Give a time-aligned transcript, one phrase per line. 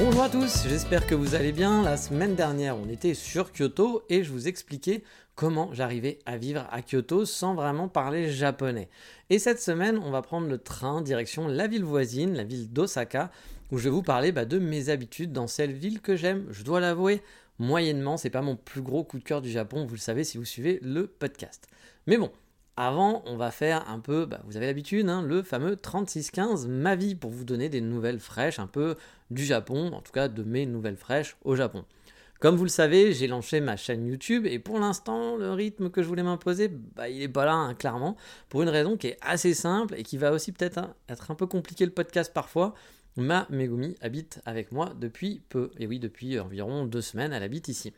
[0.00, 1.82] Bonjour à tous, j'espère que vous allez bien.
[1.82, 5.02] La semaine dernière, on était sur Kyoto et je vous expliquais
[5.34, 8.90] comment j'arrivais à vivre à Kyoto sans vraiment parler japonais.
[9.28, 13.32] Et cette semaine, on va prendre le train direction la ville voisine, la ville d'Osaka,
[13.72, 16.46] où je vais vous parler bah, de mes habitudes dans cette ville que j'aime.
[16.48, 17.20] Je dois l'avouer,
[17.58, 20.38] moyennement, c'est pas mon plus gros coup de cœur du Japon, vous le savez si
[20.38, 21.66] vous suivez le podcast.
[22.06, 22.30] Mais bon,
[22.78, 26.94] avant, on va faire un peu, bah, vous avez l'habitude, hein, le fameux 3615 ma
[26.94, 28.94] vie pour vous donner des nouvelles fraîches un peu
[29.30, 31.84] du Japon, en tout cas de mes nouvelles fraîches au Japon.
[32.38, 36.04] Comme vous le savez, j'ai lancé ma chaîne YouTube et pour l'instant, le rythme que
[36.04, 38.16] je voulais m'imposer, bah, il n'est pas là, hein, clairement,
[38.48, 41.34] pour une raison qui est assez simple et qui va aussi peut-être hein, être un
[41.34, 42.74] peu compliqué le podcast parfois.
[43.16, 47.66] Ma Megumi habite avec moi depuis peu, et oui, depuis environ deux semaines, elle habite
[47.66, 47.92] ici.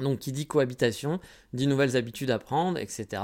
[0.00, 1.20] Donc, qui dit cohabitation,
[1.52, 3.22] dit nouvelles habitudes à prendre, etc.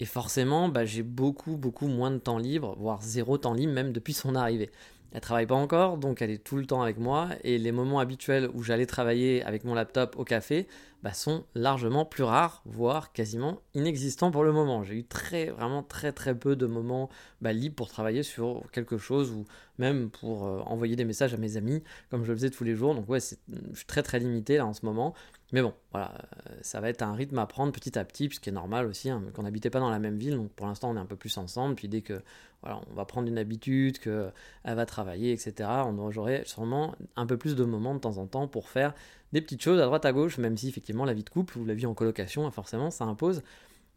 [0.00, 3.92] Et forcément, bah, j'ai beaucoup, beaucoup moins de temps libre, voire zéro temps libre, même
[3.92, 4.70] depuis son arrivée.
[5.12, 7.28] Elle travaille pas encore, donc elle est tout le temps avec moi.
[7.42, 10.68] Et les moments habituels où j'allais travailler avec mon laptop au café
[11.02, 14.84] bah, sont largement plus rares, voire quasiment inexistants pour le moment.
[14.84, 18.98] J'ai eu très, vraiment très, très peu de moments bah, libres pour travailler sur quelque
[18.98, 19.44] chose ou
[19.78, 22.76] même pour euh, envoyer des messages à mes amis, comme je le faisais tous les
[22.76, 22.94] jours.
[22.94, 25.14] Donc ouais, je suis très, très limité là en ce moment.
[25.52, 26.12] Mais bon, voilà,
[26.48, 29.10] euh, ça va être un rythme à prendre petit à petit, puisqu'il est normal aussi
[29.10, 31.16] hein, qu'on n'habitait pas dans la même ville, donc pour l'instant on est un peu
[31.16, 32.22] plus ensemble, puis dès que
[32.62, 34.32] on va prendre une habitude, qu'elle
[34.64, 38.48] va travailler, etc., on j'aurai sûrement un peu plus de moments de temps en temps
[38.48, 38.92] pour faire
[39.32, 41.64] des petites choses à droite à gauche, même si effectivement la vie de couple ou
[41.64, 43.42] la vie en colocation, forcément, ça impose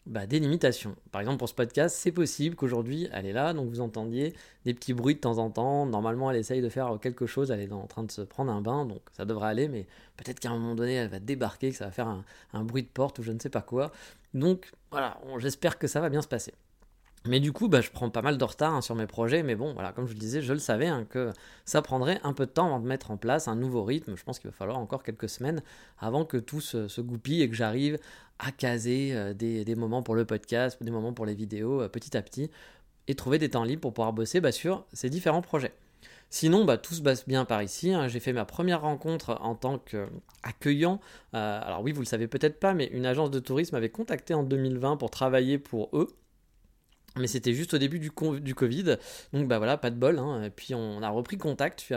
[0.05, 0.95] bah, des limitations.
[1.11, 4.33] Par exemple, pour ce podcast, c'est possible qu'aujourd'hui, elle est là, donc vous entendiez
[4.65, 5.85] des petits bruits de temps en temps.
[5.85, 8.61] Normalement, elle essaye de faire quelque chose, elle est en train de se prendre un
[8.61, 9.87] bain, donc ça devrait aller, mais
[10.17, 12.07] peut-être qu'à un moment donné, elle va débarquer, que ça va faire
[12.53, 13.91] un, bruit de porte ou je ne sais pas quoi.
[14.33, 16.53] Donc voilà, j'espère que ça va bien se passer.
[17.25, 19.55] Mais du coup, bah, je prends pas mal de retard hein, sur mes projets, mais
[19.55, 21.31] bon, voilà, comme je le disais, je le savais hein, que
[21.63, 24.17] ça prendrait un peu de temps avant de mettre en place un nouveau rythme.
[24.17, 25.61] Je pense qu'il va falloir encore quelques semaines
[25.99, 27.97] avant que tout se, goupille et que j'arrive
[28.39, 32.15] à caser euh, des, moments pour le podcast, des moments pour les vidéos euh, petit
[32.17, 32.49] à petit
[33.07, 35.73] et trouver des temps libres pour pouvoir bosser bah, sur ces différents projets.
[36.29, 37.93] Sinon, bah, tout se passe bien par ici.
[37.93, 38.07] Hein.
[38.07, 40.99] J'ai fait ma première rencontre en tant qu'accueillant.
[41.35, 44.33] Euh, alors oui, vous le savez peut-être pas, mais une agence de tourisme m'avait contacté
[44.33, 46.07] en 2020 pour travailler pour eux.
[47.15, 48.97] Mais c'était juste au début du, du, Covid,
[49.33, 50.17] donc bah voilà, pas de bol.
[50.17, 50.43] Hein.
[50.43, 51.91] Et puis on a repris contact suite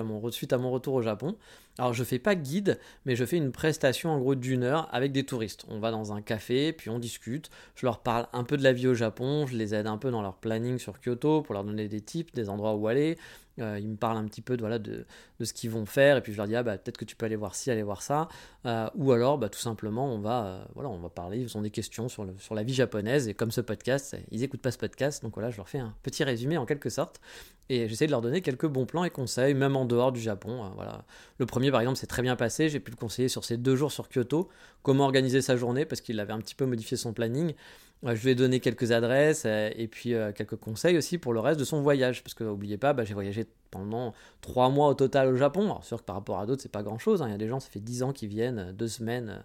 [0.53, 1.37] à, mon, retour au Japon.
[1.79, 5.13] Alors je fais pas guide, mais je fais une prestation en gros d'une heure avec
[5.13, 5.65] des touristes.
[5.69, 7.51] On va dans un café, puis on discute.
[7.77, 10.11] Je leur parle un peu de la vie au Japon, je les aide un peu
[10.11, 13.17] dans leur planning sur Kyoto pour leur donner des tips, des endroits où aller.
[13.59, 15.07] Euh, ils me parlent un petit peu de, voilà, de,
[15.43, 17.25] ce qu'ils vont faire et puis je leur dis ah, bah, peut-être que tu peux
[17.25, 18.29] aller voir ci, aller voir ça.
[18.67, 21.63] Euh, ou alors bah, tout simplement on va, euh, voilà, on va parler, ils ont
[21.63, 24.71] des questions sur, le, sur la vie japonaise et comme ce podcast, ils n'écoutent pas
[24.71, 27.21] ce podcast donc voilà je leur fais un petit résumé en quelque sorte
[27.69, 30.71] et j'essaie de leur donner quelques bons plans et conseils même en dehors du Japon.
[30.75, 31.05] voilà.
[31.39, 33.75] Le premier par exemple c'est très bien passé, j'ai pu le conseiller sur ces deux
[33.75, 34.49] jours sur Kyoto,
[34.83, 37.55] comment organiser sa journée parce qu'il avait un petit peu modifié son planning.
[38.03, 41.41] Je lui ai donné quelques adresses euh, et puis euh, quelques conseils aussi pour le
[41.41, 42.23] reste de son voyage.
[42.23, 44.13] Parce que n'oubliez pas, bah, j'ai voyagé pendant
[44.43, 45.65] trois mois au total au Japon.
[45.65, 47.23] Alors sûr que par rapport à d'autres, c'est pas grand chose.
[47.23, 47.29] Hein.
[47.29, 49.43] Il y a des gens, ça fait dix ans qui viennent euh, deux semaines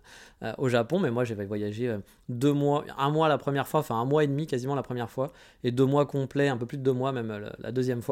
[0.58, 1.00] au Japon.
[1.00, 1.98] Mais moi, j'ai voyagé
[2.30, 5.10] deux mois, un mois la première fois, enfin un mois et demi quasiment la première
[5.10, 5.32] fois.
[5.64, 8.12] Et deux mois complets, un peu plus de deux mois même la deuxième fois.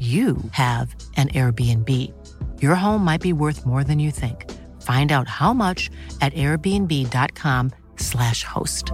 [0.00, 2.12] you have an Airbnb.
[2.60, 4.50] Your home might be worth more than you think.
[4.82, 5.88] Find out how much
[6.20, 8.90] at airbnb.com/slash host.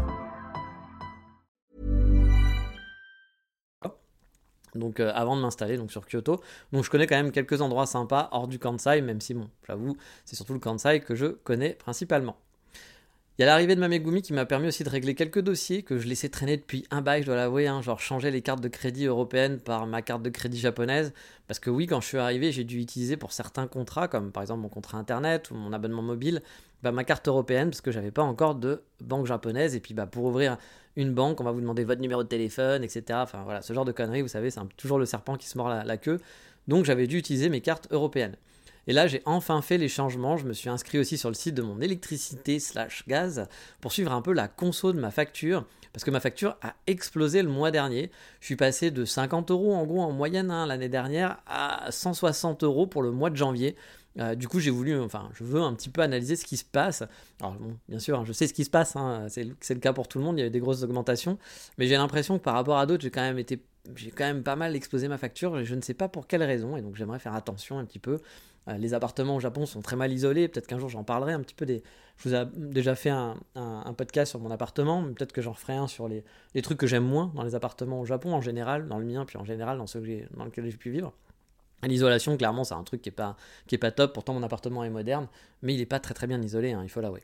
[4.75, 6.41] Donc, euh, avant de m'installer sur Kyoto,
[6.73, 9.97] donc je connais quand même quelques endroits sympas hors du Kansai, même si bon, j'avoue,
[10.25, 12.37] c'est surtout le Kansai que je connais principalement.
[13.41, 15.97] Il y a l'arrivée de Mamegumi qui m'a permis aussi de régler quelques dossiers que
[15.97, 18.69] je laissais traîner depuis un bail, je dois l'avouer, hein, genre changer les cartes de
[18.69, 21.15] crédit européennes par ma carte de crédit japonaise.
[21.49, 24.43] Parce que oui, quand je suis arrivé, j'ai dû utiliser pour certains contrats, comme par
[24.43, 26.43] exemple mon contrat internet ou mon abonnement mobile,
[26.83, 29.75] bah, ma carte européenne, parce que j'avais pas encore de banque japonaise.
[29.75, 30.59] Et puis bah, pour ouvrir
[30.97, 33.21] une banque, on va vous demander votre numéro de téléphone, etc.
[33.23, 35.71] Enfin voilà, ce genre de conneries, vous savez, c'est toujours le serpent qui se mord
[35.71, 36.21] la, queue.
[36.69, 38.37] Donc j'avais dû utiliser mes cartes européennes.
[38.91, 40.37] Et là, j'ai enfin fait les changements.
[40.37, 43.47] Je me suis inscrit aussi sur le site de mon électricité slash gaz
[43.81, 45.65] pour suivre un peu la conso de ma facture.
[45.93, 48.11] Parce que ma facture a explosé le mois dernier.
[48.41, 52.65] Je suis passé de 50 euros en gros en moyenne hein, l'année dernière à 160
[52.65, 53.77] euros pour le mois de janvier.
[54.19, 56.65] Euh, du coup, j'ai voulu, enfin, je veux un petit peu analyser ce qui se
[56.65, 57.05] passe.
[57.39, 57.57] Alors,
[57.89, 60.19] bien sûr, hein, je sais ce qui se passe, hein, c'est le cas pour tout
[60.19, 61.39] le monde, il y a eu des grosses augmentations,
[61.79, 63.63] mais j'ai l'impression que par rapport à d'autres, j'ai quand même été,
[63.95, 66.43] j'ai quand même pas mal explosé ma facture, et je ne sais pas pour quelle
[66.43, 68.19] raison, et donc j'aimerais faire attention un petit peu.
[68.69, 71.41] Euh, les appartements au Japon sont très mal isolés, peut-être qu'un jour j'en parlerai un
[71.41, 71.67] petit peu.
[71.67, 73.37] Je vous ai déjà fait un,
[73.97, 76.25] podcast sur mon appartement, mais peut-être que j'en ferai un sur les,
[76.63, 79.39] trucs que j'aime moins dans les appartements au Japon en général, dans le mien, puis
[79.39, 80.01] en général dans ceux
[80.37, 81.13] dans lesquels j'ai pu vivre.
[81.83, 83.37] L'isolation, clairement, c'est un truc qui est pas,
[83.81, 84.13] pas top.
[84.13, 85.29] Pourtant, mon appartement est moderne,
[85.63, 87.23] mais il est pas très très bien isolé, hein, il faut l'avouer.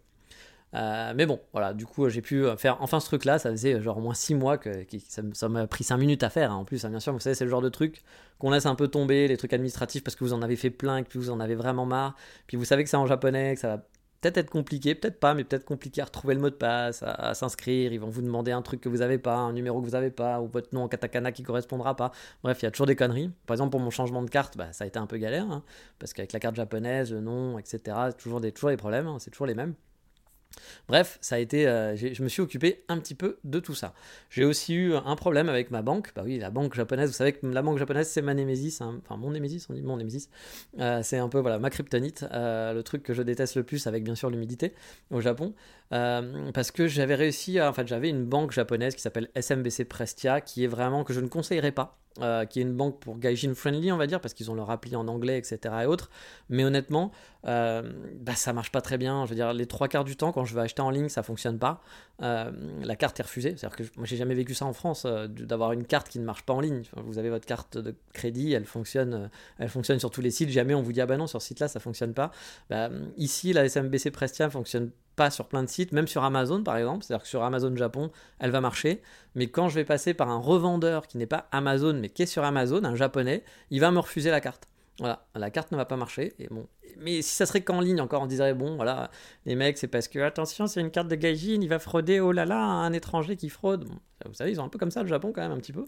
[0.74, 3.38] Euh, mais bon, voilà, du coup, j'ai pu faire enfin ce truc-là.
[3.38, 4.84] Ça faisait genre au moins 6 mois que,
[5.32, 6.52] ça m'a pris 5 minutes à faire.
[6.52, 8.02] Hein, en plus, hein, bien sûr, vous savez, c'est le genre de truc
[8.38, 11.02] qu'on laisse un peu tomber, les trucs administratifs, parce que vous en avez fait plein,
[11.02, 12.14] que vous en avez vraiment marre.
[12.46, 13.86] Puis vous savez que c'est en japonais, que ça va
[14.20, 17.34] peut-être être compliqué, peut-être pas, mais peut-être compliqué à retrouver le mot de passe, à,
[17.34, 17.92] s'inscrire.
[17.92, 20.10] Ils vont vous demander un truc que vous n'avez pas, un numéro que vous n'avez
[20.10, 22.12] pas, ou votre nom en katakana qui correspondra pas.
[22.42, 23.30] Bref, il y a toujours des conneries.
[23.46, 25.62] Par exemple, pour mon changement de carte, bah, ça a été un peu galère, hein,
[25.98, 29.46] parce qu'avec la carte japonaise, le nom, etc., toujours des, toujours des problèmes, c'est toujours
[29.46, 29.74] les mêmes.
[30.88, 33.94] Bref, ça a été, euh, je me suis occupé un petit peu de tout ça.
[34.30, 36.12] J'ai aussi eu un problème avec ma banque.
[36.14, 39.00] Bah oui, la banque japonaise, vous savez que la banque japonaise, c'est ma némésis, hein.
[39.04, 40.28] enfin mon némésis, on dit mon némésis.
[40.78, 43.86] Euh, c'est un peu voilà ma kryptonite, euh, le truc que je déteste le plus,
[43.86, 44.74] avec bien sûr l'humidité
[45.10, 45.54] au Japon,
[45.90, 50.40] parce que j'avais réussi, à, en fait, j'avais une banque japonaise qui s'appelle SMBC Prestia,
[50.40, 53.54] qui est vraiment que je ne conseillerais pas euh, qui est une banque pour gaijin
[53.54, 55.74] friendly, on va dire, parce qu'ils ont leur appli en anglais, etc.
[55.82, 56.10] et autres.
[56.48, 57.12] Mais honnêtement,
[57.46, 59.24] euh, bah, ça marche pas très bien.
[59.24, 61.22] Je veux dire, les trois quarts du temps, quand je vais acheter en ligne, ça
[61.22, 61.82] fonctionne pas.
[62.22, 62.50] Euh,
[62.82, 63.54] la carte est refusée.
[63.56, 66.42] C'est-à-dire que moi, j'ai jamais vécu ça en France, d'avoir une carte qui ne marche
[66.42, 66.82] pas en ligne.
[66.96, 70.50] vous avez votre carte de crédit, elle fonctionne, elle fonctionne sur tous les sites.
[70.50, 72.30] Jamais on vous dit ah bah non, sur ce site-là, ça fonctionne pas.
[72.70, 76.76] Bah, ici, la SMBC Prestia fonctionne pas sur plein de sites, même sur Amazon par
[76.76, 77.04] exemple.
[77.04, 79.02] C'est-à-dire que sur Amazon Japon, elle va marcher.
[79.34, 82.26] Mais quand je vais passer par un revendeur qui n'est pas Amazon, mais qui est
[82.26, 84.68] sur Amazon, un japonais, il va me refuser la carte.
[84.98, 86.32] Voilà, la carte ne va pas marcher.
[86.38, 86.66] Et bon,
[86.98, 89.10] mais si ça serait qu'en ligne, encore, on dirait bon, voilà,
[89.44, 92.32] les mecs, c'est parce que attention, c'est une carte de gaijin, il va frauder, oh
[92.32, 93.86] là là, un étranger qui fraude.
[94.24, 95.84] vous savez, ils ont un peu comme ça le Japon quand même, un petit peu.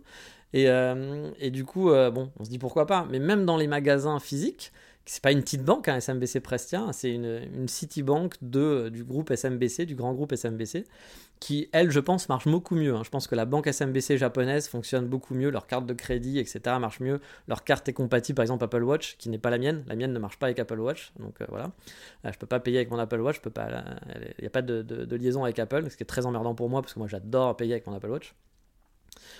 [0.52, 3.06] Et, euh, du coup, euh, bon, on se dit pourquoi pas.
[3.10, 4.72] Mais même dans les magasins physiques,
[5.08, 9.04] c'est pas une petite banque, hein, SMBC Prestia, hein, c'est une, une Citibank de, du
[9.04, 10.84] groupe SMBC, du grand groupe SMBC,
[11.40, 12.94] qui, elle, je pense, marche beaucoup mieux.
[12.94, 13.02] Hein.
[13.04, 16.60] Je pense que la banque SMBC japonaise fonctionne beaucoup mieux, leur carte de crédit, etc.
[16.78, 17.20] marche mieux.
[17.46, 19.82] Leur carte est compatible, par exemple, Apple Watch, qui n'est pas la mienne.
[19.88, 21.70] La mienne ne marche pas avec Apple Watch, donc euh, voilà.
[22.26, 23.40] Euh, je peux pas payer avec mon Apple Watch.
[23.44, 26.82] Il n'y a pas de, liaison avec Apple, ce qui est très emmerdant pour moi,
[26.82, 28.34] parce que moi j'adore payer avec mon Apple Watch.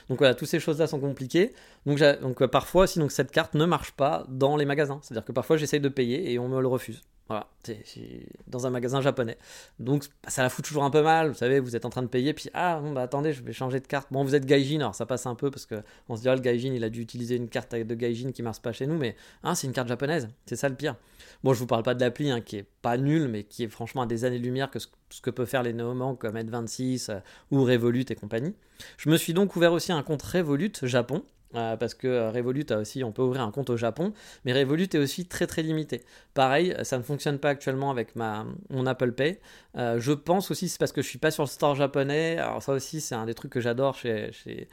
[0.08, 1.52] Donc voilà, toutes ces choses-là sont compliquées.
[1.86, 5.00] Donc, euh, parfois, si donc, cette carte ne marche pas dans les magasins.
[5.02, 7.02] C'est-à-dire que parfois, j'essaye de payer et on me le refuse.
[7.28, 9.36] Voilà, c'est dans un magasin japonais.
[9.78, 11.28] Donc ça la fout toujours un peu mal.
[11.28, 13.80] Vous savez, vous êtes en train de payer, puis ah, bah attendez, je vais changer
[13.80, 14.08] de carte.
[14.10, 16.34] Bon, vous êtes gaijin, alors ça passe un peu parce que on se dit, oh,
[16.34, 18.96] le gaijin, il a dû utiliser une carte de gaijin qui marche pas chez nous,
[18.96, 20.30] mais ah, c'est une carte japonaise.
[20.46, 20.96] C'est ça le pire.
[21.44, 23.68] Bon, je vous parle pas de l'appli hein, qui est pas nulle, mais qui est
[23.68, 24.88] franchement à des années-lumière que ce,
[25.22, 27.20] que peut faire les néobanques comme Ed26 euh,
[27.50, 28.54] ou Revolut et compagnie.
[28.96, 31.22] Je me suis donc ouvert aussi un compte Revolut Japon.
[31.54, 34.12] Euh, parce que euh, Revolut a aussi, on peut ouvrir un compte au Japon,
[34.44, 36.02] mais Revolut est aussi très très limité.
[36.34, 39.40] Pareil, ça ne fonctionne pas actuellement avec ma, mon Apple Pay.
[39.74, 42.38] je pense aussi c'est parce que je suis pas sur le store japonais.
[42.38, 44.68] Alors ça aussi c'est un des trucs que j'adore chez, chez,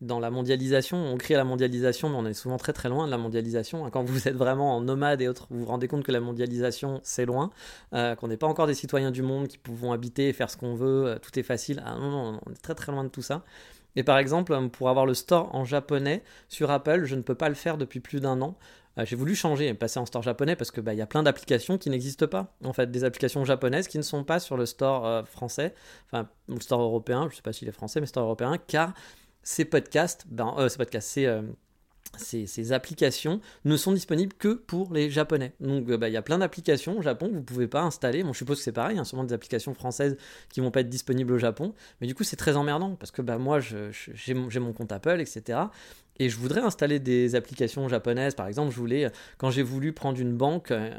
[0.00, 3.10] dans la mondialisation, on crée la mondialisation, mais on est souvent très très loin de
[3.10, 3.88] la mondialisation.
[3.90, 7.00] Quand vous êtes vraiment en nomade et autres, vous vous rendez compte que la mondialisation,
[7.02, 7.50] c'est loin,
[7.92, 10.56] euh, qu'on n'est pas encore des citoyens du monde qui pouvons habiter et faire ce
[10.56, 11.82] qu'on veut, euh, tout est facile.
[11.84, 13.44] Ah, non, non, on est très très loin de tout ça.
[13.96, 17.48] Et par exemple, pour avoir le store en japonais sur Apple, je ne peux pas
[17.48, 18.56] le faire depuis plus d'un an.
[18.98, 21.78] Euh, j'ai voulu changer, passer en store japonais parce que bah, y a plein d'applications
[21.78, 22.54] qui n'existent pas.
[22.64, 25.74] En fait, des applications japonaises qui ne sont pas sur le store français,
[26.06, 27.22] enfin le store européen.
[27.22, 28.92] Je ne sais pas s'il est français, mais store européen, car
[29.42, 31.42] ces podcasts, ben, euh, ces podcasts, euh,
[32.16, 35.52] ces, applications ne sont disponibles que pour les japonais.
[35.60, 37.82] Donc euh, bah, il y a plein d'applications au Japon que vous ne pouvez pas
[37.82, 38.24] installer.
[38.26, 40.16] Je suppose que c'est pareil, il y a sûrement des applications françaises
[40.50, 41.74] qui vont pas être disponibles au Japon.
[42.00, 45.58] Mais du coup, c'est très emmerdant parce que bah, moi, j'ai mon, compte Apple, etc
[46.18, 48.34] et je voudrais installer des applications japonaises.
[48.34, 50.90] Par exemple, je voulais, quand j'ai voulu prendre une banque, euh,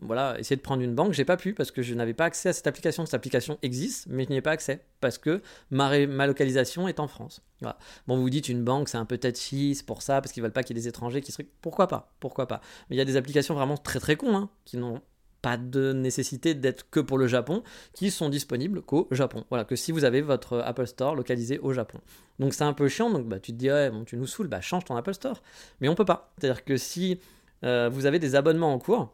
[0.00, 2.48] voilà, essayer de prendre une banque, j'ai pas pu parce que je n'avais pas accès
[2.48, 3.06] à cette application.
[3.06, 7.06] Cette application existe, mais je n'y ai pas accès parce que ma, localisation est en
[7.06, 7.42] France.
[7.62, 10.42] Bon, vous vous dites une banque, c'est un peu touchy, c'est pour ça, parce qu'ils
[10.42, 11.42] veulent pas qu'il y ait des étrangers qui se.
[11.60, 12.12] Pourquoi pas?
[12.20, 12.60] Pourquoi pas?
[12.90, 15.00] Mais il y a des applications vraiment très très cons, hein, qui n'ont
[15.44, 19.44] pas de nécessité d'être que pour le Japon, qui sont disponibles qu'au Japon.
[19.50, 21.98] Voilà, que si vous avez votre Apple Store localisé au Japon.
[22.38, 24.48] Donc c'est un peu chiant, donc bah, tu te dis, ouais, bon, tu nous saoules,
[24.48, 25.42] bah, change ton Apple Store.
[25.82, 26.32] Mais on peut pas.
[26.38, 27.20] C'est-à-dire que si
[27.62, 29.12] euh, vous avez des abonnements en cours,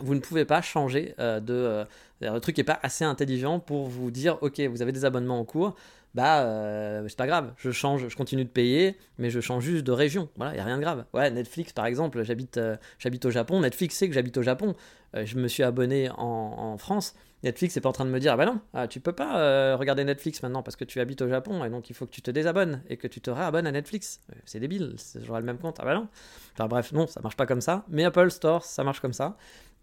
[0.00, 1.54] vous ne pouvez pas changer euh, de...
[1.54, 1.84] Euh,
[2.20, 5.44] le truc n'est pas assez intelligent pour vous dire, ok, vous avez des abonnements en
[5.44, 5.76] cours,
[6.14, 9.84] bah euh, c'est pas grave, je change, je continue de payer, mais je change juste
[9.84, 10.28] de région.
[10.36, 11.04] Voilà, il y a rien de grave.
[11.12, 14.74] Ouais, Netflix par exemple, j'habite euh, j'habite au Japon, Netflix sait que j'habite au Japon.
[15.14, 17.14] Euh, je me suis abonné en, France.
[17.42, 19.76] Netflix n'est pas en train de me dire ah bah non, ah, tu peux pas
[19.76, 22.22] regarder Netflix maintenant parce que tu habites au Japon et donc il faut que tu
[22.22, 24.20] te désabonnes et que tu te réabonnes à Netflix.
[24.44, 25.76] C'est débile, j'aurai le même compte.
[25.80, 26.08] Ah bah non.
[26.54, 27.84] Enfin bref, non, ça marche pas comme ça.
[27.88, 29.36] Mais Apple Store, ça marche comme ça.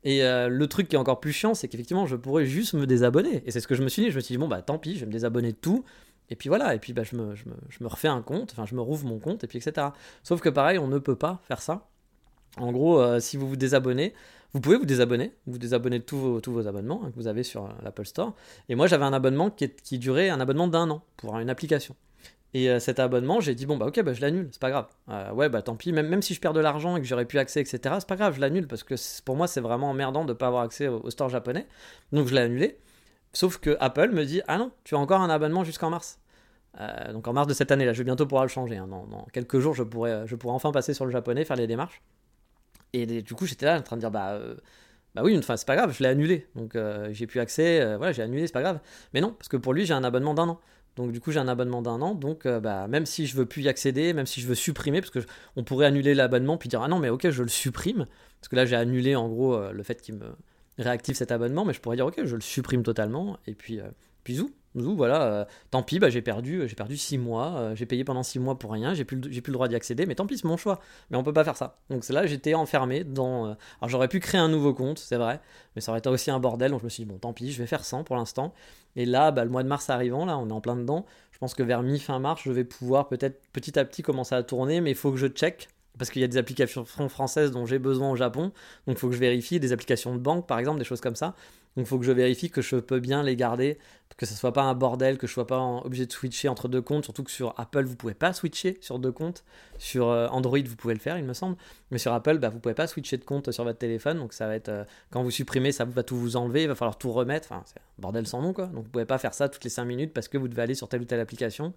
[0.03, 3.41] Et le truc qui est encore plus chiant, c'est qu'effectivement, je pourrais juste me désabonner.
[3.45, 4.11] Et c'est ce que je me suis dit.
[4.11, 5.83] Je me suis dit, bon, bah tant pis, je vais me désabonner de tout.
[6.29, 8.51] Et puis voilà, et puis bah, je, me, je, me, je, me, refais un compte,
[8.51, 9.87] enfin je me rouvre mon compte, et puis etc.
[10.23, 11.87] Sauf que pareil, on ne peut pas faire ça.
[12.57, 14.13] En gros, euh, si vous vous désabonnez,
[14.53, 17.27] vous pouvez vous désabonner, vous désabonner de tous vos, tous vos abonnements hein, que vous
[17.27, 18.33] avez sur euh, l'Apple Store.
[18.69, 21.95] Et moi, j'avais un abonnement qui, qui, durait un abonnement d'un an pour une application.
[22.53, 24.87] Et euh, cet abonnement, j'ai dit, bon, bah ok, bah, je l'annule, c'est pas grave.
[25.35, 27.37] ouais, bah tant pis, même, même si je perds de l'argent et que j'aurais pu
[27.37, 30.29] accès, etc., c'est pas grave, je l'annule parce que pour moi, c'est vraiment emmerdant de
[30.29, 31.67] ne pas avoir accès au, au store japonais.
[32.11, 32.77] Donc je l'ai annulé.
[33.37, 36.19] Sauf que Apple me dit Ah non, tu as encore un abonnement jusqu'en mars.
[36.81, 38.77] Euh, donc en mars de cette année, là, je vais bientôt pouvoir le changer.
[38.77, 38.87] Hein.
[38.87, 42.01] Dans, quelques jours, je pourrais, je pourrais enfin passer sur le japonais, faire les démarches.
[42.93, 44.55] Et du coup, j'étais là en train de dire Bah, euh,
[45.13, 46.47] bah oui, c'est pas grave, je l'ai annulé.
[46.55, 48.79] Donc euh, j'ai plus accès, voilà, j'ai annulé, c'est pas grave.
[49.13, 50.59] Mais non, parce que pour lui, j'ai un abonnement d'un an.
[50.95, 52.15] Donc du coup, j'ai un abonnement d'un an.
[52.15, 55.11] Donc bah, même si je veux plus y accéder, même si je veux supprimer, parce
[55.11, 55.19] que
[55.55, 58.07] on pourrait annuler l'abonnement puis dire Ah non, mais ok, je le supprime.
[58.41, 60.25] Parce que là, j'ai annulé en gros le fait qu'il me
[60.83, 63.87] réactive cet abonnement, mais je pourrais dire ok, je le supprime totalement, et puis, euh,
[64.23, 67.87] puis zou, voilà, euh, tant pis, bah, j'ai perdu, j'ai perdu 6 mois, euh, j'ai
[67.87, 70.27] payé pendant 6 mois pour rien, j'ai plus, plus le droit d'y accéder, mais tant
[70.27, 70.79] pis, c'est mon choix.
[71.09, 71.79] Mais on peut pas faire ça.
[71.89, 73.45] Donc là, j'étais enfermé dans.
[73.45, 75.39] alors j'aurais pu créer un nouveau compte, c'est vrai,
[75.75, 77.51] mais ça aurait été aussi un bordel, donc je me suis dit bon, tant pis,
[77.51, 78.53] je vais faire 100 pour l'instant.
[78.95, 81.05] Et là, bah, le mois de mars arrivant, là, on est en plein dedans.
[81.31, 84.43] Je pense que vers mi-fin mars, je vais pouvoir peut-être petit à petit commencer à
[84.43, 87.65] tourner, mais il faut que je check parce qu'il y a des applications françaises dont
[87.65, 88.51] j'ai besoin au Japon,
[88.85, 91.15] donc il faut que je vérifie, des applications de banque par exemple, des choses comme
[91.15, 91.35] ça.
[91.75, 93.77] Donc il faut que je vérifie que je peux bien les garder,
[94.17, 96.81] que ce soit pas un bordel, que je sois pas obligé de switcher entre deux
[96.81, 99.43] comptes, surtout que sur Apple vous pouvez pas switcher sur deux comptes,
[99.77, 101.55] sur euh, Android vous pouvez le faire il me semble,
[101.91, 104.47] mais sur Apple bah, vous pouvez pas switcher de compte sur votre téléphone, donc ça
[104.47, 107.11] va être, euh, quand vous supprimez ça va tout vous enlever, il va falloir tout
[107.11, 109.63] remettre, enfin c'est un bordel sans nom quoi, donc vous pouvez pas faire ça toutes
[109.63, 111.73] les 5 minutes parce que vous devez aller sur telle ou telle application.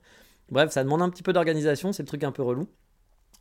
[0.51, 2.67] Bref, ça demande un petit peu d'organisation, c'est le truc un peu relou.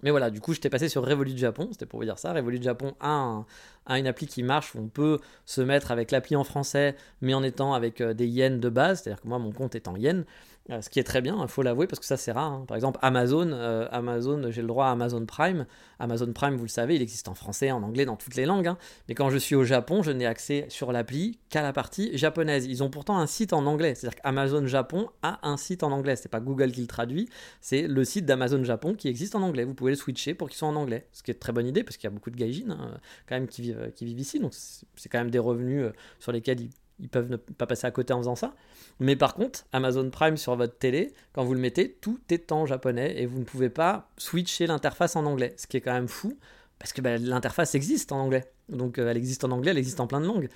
[0.03, 2.33] Mais voilà, du coup, j'étais passé sur Revolut Japon, c'était pour vous dire ça.
[2.33, 3.43] Revolut Japon a,
[3.85, 7.43] a, une appli qui marche on peut se mettre avec l'appli en français, mais en
[7.43, 10.25] étant avec euh, des yens de base, c'est-à-dire que moi, mon compte est en yens.
[10.71, 12.51] Euh, ce qui est très bien, il faut l'avouer, parce que ça c'est rare.
[12.51, 12.65] Hein.
[12.67, 15.65] Par exemple, Amazon, euh, Amazon j'ai le droit à Amazon Prime.
[15.97, 18.67] Amazon Prime, vous le savez, il existe en français, en anglais, dans toutes les langues.
[18.67, 18.77] Hein.
[19.07, 22.65] Mais quand je suis au Japon, je n'ai accès sur l'appli qu'à la partie japonaise.
[22.65, 23.95] Ils ont pourtant un site en anglais.
[23.95, 26.15] C'est-à-dire qu'Amazon Japon a un site en anglais.
[26.15, 27.29] C'est pas Google qui le traduit,
[27.61, 29.63] c'est le site d'Amazon Japon qui existe en anglais.
[29.63, 31.07] Vous pouvez le switcher pour qu'il soit en anglais.
[31.11, 32.97] Ce qui est une très bonne idée, parce qu'il y a beaucoup de gaijin hein,
[33.27, 34.39] quand même qui vivent, qui vivent ici.
[34.39, 36.69] Donc c'est quand même des revenus euh, sur lesquels ils
[36.99, 38.53] ils peuvent ne pas passer à côté en faisant ça.
[38.99, 42.65] Mais par contre, Amazon Prime sur votre télé, quand vous le mettez, tout est en
[42.65, 46.07] japonais et vous ne pouvez pas switcher l'interface en anglais, ce qui est quand même
[46.07, 46.37] fou
[46.79, 48.49] parce que bah, l'interface existe en anglais.
[48.69, 50.49] Donc euh, elle existe en anglais, elle existe en plein de langues.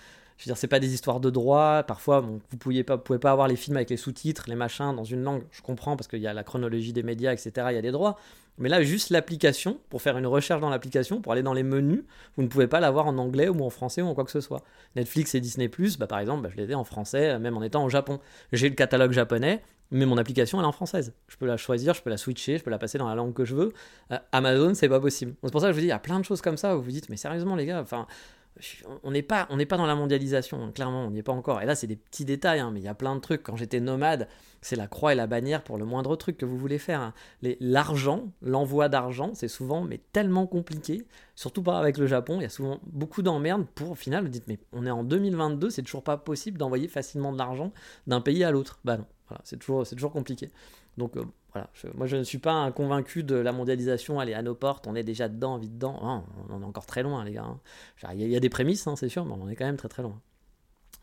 [0.44, 1.84] Veux dire, c'est pas des histoires de droit.
[1.84, 4.94] Parfois, vous ne pouvez pas, pouvez pas avoir les films avec les sous-titres, les machins
[4.94, 5.44] dans une langue.
[5.52, 7.68] Je comprends parce qu'il y a la chronologie des médias, etc.
[7.70, 8.18] Il y a des droits.
[8.58, 12.04] Mais là, juste l'application, pour faire une recherche dans l'application, pour aller dans les menus,
[12.36, 14.42] vous ne pouvez pas l'avoir en anglais ou en français ou en quoi que ce
[14.42, 14.64] soit.
[14.96, 17.90] Netflix et Disney, bah, par exemple, bah, je l'ai en français, même en étant au
[17.90, 18.20] Japon.
[18.52, 21.14] J'ai le catalogue japonais, mais mon application, elle est en française.
[21.30, 23.34] Je peux la choisir, je peux la switcher, je peux la passer dans la langue
[23.34, 23.74] que je veux.
[24.12, 25.34] Euh, Amazon, c'est pas possible.
[25.44, 26.76] C'est pour ça que je vous dis, il y a plein de choses comme ça
[26.76, 28.06] où vous vous dites, mais sérieusement, les gars, enfin
[29.04, 31.62] on n'est pas, on pas dans la mondialisation, clairement, on n'y est pas encore.
[31.62, 33.44] Et là, c'est des petits détails, hein, mais il y a plein de trucs.
[33.44, 34.28] Quand j'étais nomade,
[34.62, 37.02] c'est la croix et la bannière pour le moindre truc que vous voulez faire.
[37.02, 37.14] Hein.
[37.60, 41.06] L'argent, l'envoi d'argent, c'est souvent mais tellement compliqué,
[41.36, 42.38] surtout pas avec le Japon.
[42.40, 45.04] Il y a souvent beaucoup d'emmerdes pour, au final, vous dites, mais on est en
[45.04, 47.72] 2022, c'est toujours pas possible d'envoyer facilement de l'argent
[48.08, 48.80] d'un pays à l'autre.
[48.86, 50.52] Bah non, voilà, c'est toujours, toujours compliqué.
[50.98, 51.24] Donc euh,
[51.54, 54.88] voilà, moi je ne suis pas convaincu de la mondialisation, elle est à nos portes,
[54.88, 56.26] on est déjà dedans, vite dedans.
[56.50, 57.44] On est encore très loin les gars.
[57.44, 57.60] Hein.
[58.14, 60.04] Il y, a des prémices, hein, c'est sûr, mais on est quand même très très
[60.04, 60.20] loin.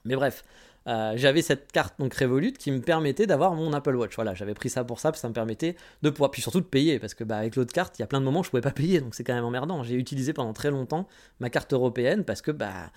[0.05, 0.43] Mais bref,
[0.87, 4.15] euh, j'avais cette carte donc Revolut qui me permettait d'avoir mon Apple Watch.
[4.15, 6.61] Voilà, j'avais pris ça pour ça, parce que ça me permettait de pouvoir, puis surtout
[6.61, 8.45] de payer, parce que bah, avec l'autre carte, il y a plein de moments où
[8.45, 9.83] je pouvais pas payer, donc c'est quand même emmerdant.
[9.83, 11.07] J'ai utilisé pendant très longtemps
[11.39, 12.91] ma carte européenne parce que bah,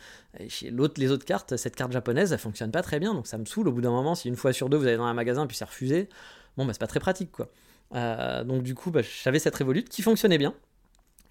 [0.48, 3.38] chez l'autre, les autres cartes, cette carte japonaise, elle fonctionne pas très bien, donc ça
[3.38, 3.68] me saoule.
[3.68, 5.58] Au bout d'un moment, si une fois sur deux vous allez dans un magasin puis
[5.58, 6.10] c'est refusé,
[6.58, 7.50] bon bah c'est pas très pratique quoi.
[7.96, 10.54] Euh, donc du coup, bah, j'avais cette Revolut qui fonctionnait bien.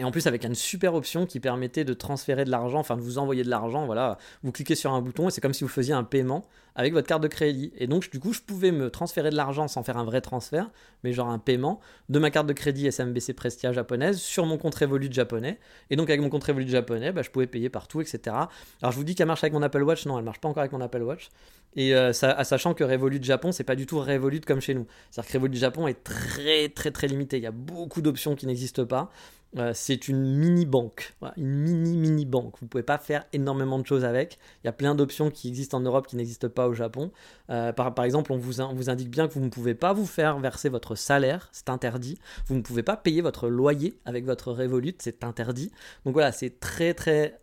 [0.03, 3.01] Et en plus, avec une super option qui permettait de transférer de l'argent, enfin de
[3.01, 5.71] vous envoyer de l'argent, voilà, vous cliquez sur un bouton et c'est comme si vous
[5.71, 6.45] faisiez un paiement
[6.75, 7.73] avec votre carte de crédit.
[7.79, 10.73] Et donc, du coup, je pouvais me transférer de l'argent sans faire un vrai transfert,
[11.05, 11.79] mais genre un paiement
[12.09, 15.61] de ma carte de crédit SMBC Prestia japonaise sur mon compte Revolut japonais.
[15.91, 18.35] Et donc, avec mon compte Revolut japonais, bah, je pouvais payer partout, etc.
[18.83, 20.05] Alors, je vous dis qu'elle marche avec mon Apple Watch.
[20.07, 21.29] Non, elle marche pas encore avec mon Apple Watch.
[21.77, 24.89] Et euh, sachant que Revolut Japon, c'est pas du tout Revolut comme chez nous.
[25.13, 27.37] C'est-à-dire que Revolut Japon est très, très, très limité.
[27.37, 29.13] Il y a beaucoup d'options qui n'existent pas.
[29.59, 32.55] Euh, c'est une mini banque, une mini mini banque.
[32.61, 34.39] Vous pouvez pas faire énormément de choses avec.
[34.63, 37.11] Il y a plein d'options qui existent en Europe qui n'existent pas au Japon.
[37.51, 40.71] Euh, par, exemple, on vous, indique bien que vous ne pouvez pas vous faire verser
[40.71, 42.19] votre salaire, c'est interdit.
[42.47, 45.71] Vous ne pouvez pas payer votre loyer avec votre Revolut, c'est interdit.
[46.05, 47.42] Donc voilà, c'est très très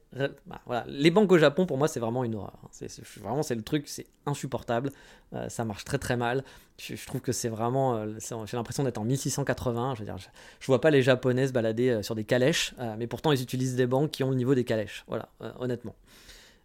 [0.66, 0.86] voilà.
[0.88, 2.60] Les banques au Japon, pour moi, c'est vraiment une horreur.
[2.72, 2.89] C'est,
[3.20, 4.92] vraiment, c'est le truc, c'est insupportable.
[5.34, 6.44] Euh, ça marche très très mal.
[6.78, 7.96] Je, trouve que c'est vraiment.
[7.96, 9.96] Euh, j'ai l'impression d'être en 1680.
[9.96, 13.08] Je veux dire, je, vois pas les Japonais se balader euh, sur des calèches, mais
[13.08, 15.04] pourtant ils utilisent des banques qui ont le niveau des calèches.
[15.08, 15.96] Voilà, honnêtement.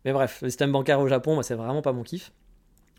[0.05, 2.33] Mais bref, le système bancaire au Japon, moi, c'est vraiment pas mon kiff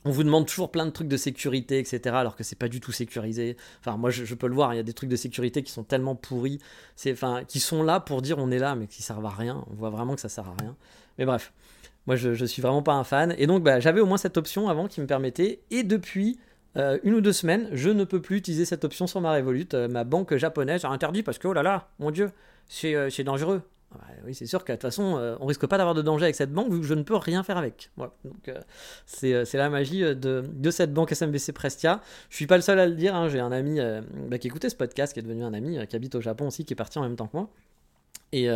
[0.06, 2.16] on vous demande toujours plein de trucs de sécurité, etc.
[2.16, 3.58] Alors que c'est pas du tout sécurisé.
[3.80, 4.74] Enfin, moi, je, peux le voir.
[4.74, 6.60] Il y a des trucs de sécurité qui sont tellement pourris,
[6.96, 9.66] c'est, enfin, qui sont là pour dire on est là, mais qui servent à rien.
[9.72, 10.76] On voit vraiment que ça sert à rien.
[11.18, 11.52] Mais bref,
[12.06, 13.34] moi, je, je suis vraiment pas un fan.
[13.38, 15.60] Et donc, bah, j'avais au moins cette option avant qui me permettait.
[15.72, 16.38] Et depuis
[16.78, 19.68] euh, une ou deux semaines, je ne peux plus utiliser cette option sur ma Revolut.
[19.74, 22.32] Euh, ma banque japonaise a interdit parce que oh là là, mon Dieu,
[22.68, 23.62] c'est, euh, c'est dangereux.
[24.26, 26.36] Oui, c'est sûr que de toute façon, euh, on risque pas d'avoir de danger avec
[26.36, 27.92] cette banque vu que je ne peux rien faire avec.
[27.98, 28.60] Donc, euh,
[29.24, 32.02] euh, c'est la magie de, cette banque SMBC Prestia.
[32.30, 33.16] Je suis pas le seul à le dire.
[33.16, 33.30] Hein.
[33.30, 33.80] J'ai un ami
[34.30, 36.66] bah, qui écoutait ce podcast, qui est devenu un ami, qui habite au Japon aussi,
[36.66, 37.50] qui est parti en même temps que moi.
[38.32, 38.50] Et,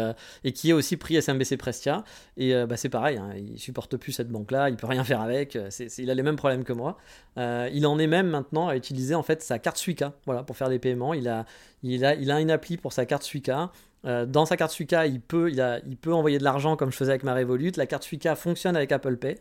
[0.43, 2.03] et, qui est aussi pris SMBC Prestia.
[2.36, 5.58] Et bah, c'est pareil, hein, il supporte plus cette banque-là, il peut rien faire avec,
[5.98, 6.98] il a les mêmes problèmes que moi.
[7.38, 10.67] il en est même maintenant à utiliser en fait sa carte Suica voilà, pour faire
[10.67, 11.13] des paiements.
[11.13, 11.46] Il a,
[11.84, 13.72] il, a, il a une appli pour sa carte Suica
[14.06, 17.12] euh, dans sa carte Suica, il peut, il, peut envoyer de l'argent comme je faisais
[17.12, 17.72] avec ma Revolut.
[17.75, 19.38] La carte Suica fonctionne avec Apple Pay.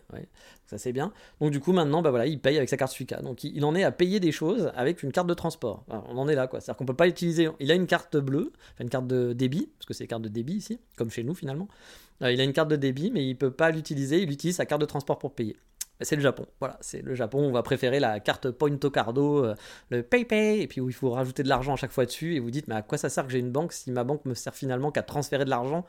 [0.66, 1.12] ça c'est bien.
[1.40, 3.20] Donc du coup maintenant, bah voilà, il paye avec sa carte Suica.
[3.22, 5.84] Donc il, en est à payer des choses avec une carte de transport.
[5.88, 6.60] on en est là quoi.
[6.60, 7.48] C'est-à-dire qu'on peut pas utiliser.
[7.60, 10.28] Il a une carte bleue, une carte de débit, parce que c'est une carte de
[10.28, 11.68] débit ici, comme chez nous finalement.
[12.22, 14.20] Euh, il a une carte de débit, mais il peut pas l'utiliser.
[14.22, 15.56] Il utilise sa carte de transport pour payer
[16.00, 16.46] c'est le Japon.
[16.60, 17.40] Voilà, c'est le Japon.
[17.40, 19.54] On va préférer la carte Pointo Cardo, euh,
[19.90, 22.36] le PayPay, et puis où il faut rajouter de l'argent à chaque fois dessus.
[22.36, 24.24] Et vous dites, mais à quoi ça sert que j'ai une banque si ma banque
[24.24, 25.84] me sert finalement qu'à transférer de l'argent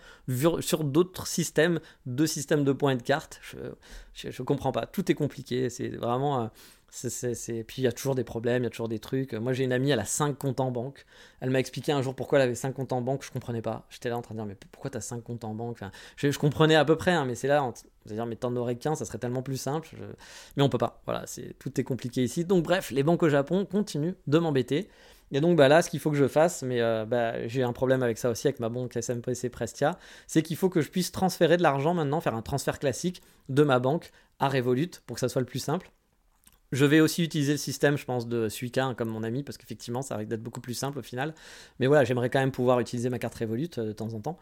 [0.61, 4.85] sur d'autres systèmes, deux systèmes de points de carte je, je, comprends pas.
[4.85, 5.69] Tout est compliqué.
[5.69, 6.49] C'est vraiment.
[6.91, 9.33] C'est, Puis il y a toujours des problèmes, il y a toujours des trucs.
[9.33, 11.05] Moi j'ai une amie, elle a 5 comptes en banque.
[11.39, 13.85] Elle m'a expliqué un jour pourquoi elle avait 5 comptes en banque, je comprenais pas.
[13.89, 15.79] J'étais là en train de dire, mais pourquoi tu as 5 comptes en banque?
[16.15, 18.75] Je, comprenais à peu près, hein, mais c'est là, cest à dire, mais t'en aurais
[18.75, 19.89] qu'un, ça serait tellement plus simple.
[20.57, 21.01] Mais on peut pas.
[21.05, 21.25] Voilà,
[21.59, 22.45] tout est compliqué ici.
[22.45, 24.89] Donc bref, les banques au Japon continuent de m'embêter.
[25.31, 27.73] Et donc bah, là, ce qu'il faut que je fasse, mais euh, bah, j'ai un
[27.73, 29.97] problème avec ça aussi, avec ma banque SMPC Prestia,
[30.27, 33.63] c'est qu'il faut que je puisse transférer de l'argent maintenant, faire un transfert classique de
[33.63, 35.91] ma banque à Revolut pour que ça soit le plus simple.
[36.71, 39.57] Je vais aussi utiliser le système, je pense, de Suica hein, comme mon ami, parce
[39.57, 41.33] qu'effectivement, ça risque d'être beaucoup plus simple au final.
[41.79, 44.37] Mais voilà, j'aimerais quand même pouvoir utiliser ma carte Revolut euh, de temps en temps.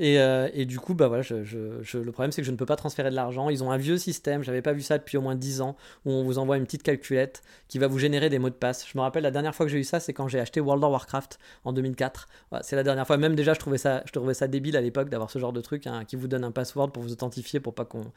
[0.00, 3.10] Euh, et, du coup, bah voilà, le problème c'est que je ne peux pas transférer
[3.10, 3.48] de l'argent.
[3.48, 6.10] Ils ont un vieux système, j'avais pas vu ça depuis au moins 10 ans, où
[6.10, 8.86] on vous envoie une petite calculette qui va vous générer des mots de passe.
[8.88, 10.82] Je me rappelle la dernière fois que j'ai eu ça, c'est quand j'ai acheté World
[10.82, 12.28] of Warcraft en 2004.
[12.62, 13.16] c'est la dernière fois.
[13.16, 15.60] Même déjà, je trouvais ça, je trouvais ça débile à l'époque d'avoir ce genre de
[15.60, 18.12] truc hein, qui vous donne un password pour vous authentifier pour pas qu'on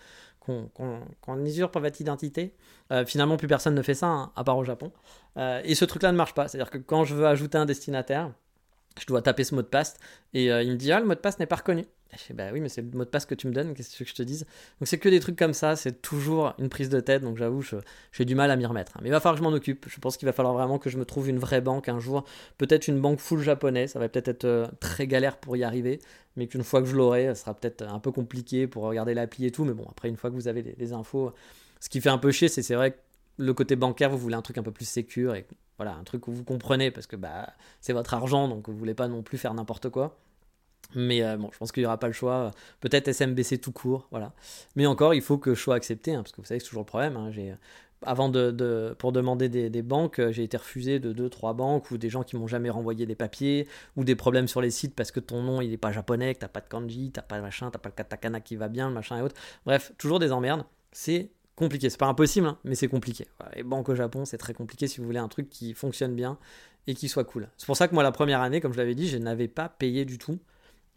[0.48, 2.54] qu'on usurpe votre identité.
[2.92, 4.92] Euh, finalement, plus personne ne fait ça, hein, à part au Japon.
[5.38, 6.48] Euh, et ce truc-là ne marche pas.
[6.48, 8.32] C'est-à-dire que quand je veux ajouter un destinataire,
[9.02, 9.96] je dois taper ce mot de passe.
[10.34, 11.86] Et euh, il me dit ah le mot de passe n'est pas reconnu.
[12.14, 13.98] Je fais bah oui mais c'est le mot de passe que tu me donnes, qu'est-ce
[13.98, 14.46] que je te dise?
[14.80, 17.64] Donc c'est que des trucs comme ça, c'est toujours une prise de tête, donc j'avoue
[18.12, 18.98] j'ai du mal à m'y remettre.
[19.02, 20.90] Mais il va falloir que je m'en occupe, je pense qu'il va falloir vraiment que
[20.90, 22.24] je me trouve une vraie banque un jour,
[22.58, 26.00] peut-être une banque full japonais, ça va peut-être être, euh, très galère pour y arriver,
[26.36, 29.46] mais qu'une fois que je l'aurai, ça sera peut-être un peu compliqué pour regarder l'appli
[29.46, 31.34] et tout, mais bon après une fois que vous avez les, infos,
[31.82, 32.98] ce qui fait un peu chier c'est c'est vrai que
[33.38, 35.46] le côté bancaire, vous voulez un truc un peu plus sécur et
[35.78, 38.94] voilà, un truc où vous comprenez parce que bah, c'est votre argent, donc vous voulez
[38.94, 40.18] pas non plus faire n'importe quoi.
[40.96, 42.52] Mais euh, bon, je pense qu'il n'y aura pas le choix.
[42.80, 44.34] Peut-être SMBC tout court, voilà.
[44.76, 46.70] Mais encore, il faut que je sois accepté, hein, parce que vous savez que c'est
[46.70, 47.18] toujours le problème.
[47.18, 47.32] Hein.
[47.32, 47.54] j'ai,
[48.06, 52.10] avant de, pour demander des, banques, j'ai été refusé de deux, trois banques ou des
[52.10, 55.20] gens qui m'ont jamais renvoyé des papiers ou des problèmes sur les sites parce que
[55.20, 57.72] ton nom il n'est pas japonais, que t'as pas de kanji, t'as pas de machin,
[57.72, 59.36] t'as pas le katakana qui va bien, le machin et autres.
[59.66, 60.64] Bref, toujours des emmerdes.
[60.92, 61.90] C'est compliqué.
[61.90, 63.28] C'est pas impossible, hein, mais c'est compliqué.
[63.56, 66.38] Les banques au Japon, c'est très compliqué si vous voulez un truc qui fonctionne bien
[66.86, 67.50] et qui soit cool.
[67.58, 69.68] C'est pour ça que moi, la première année, comme je l'avais dit, je n'avais pas
[69.68, 70.40] payé du tout.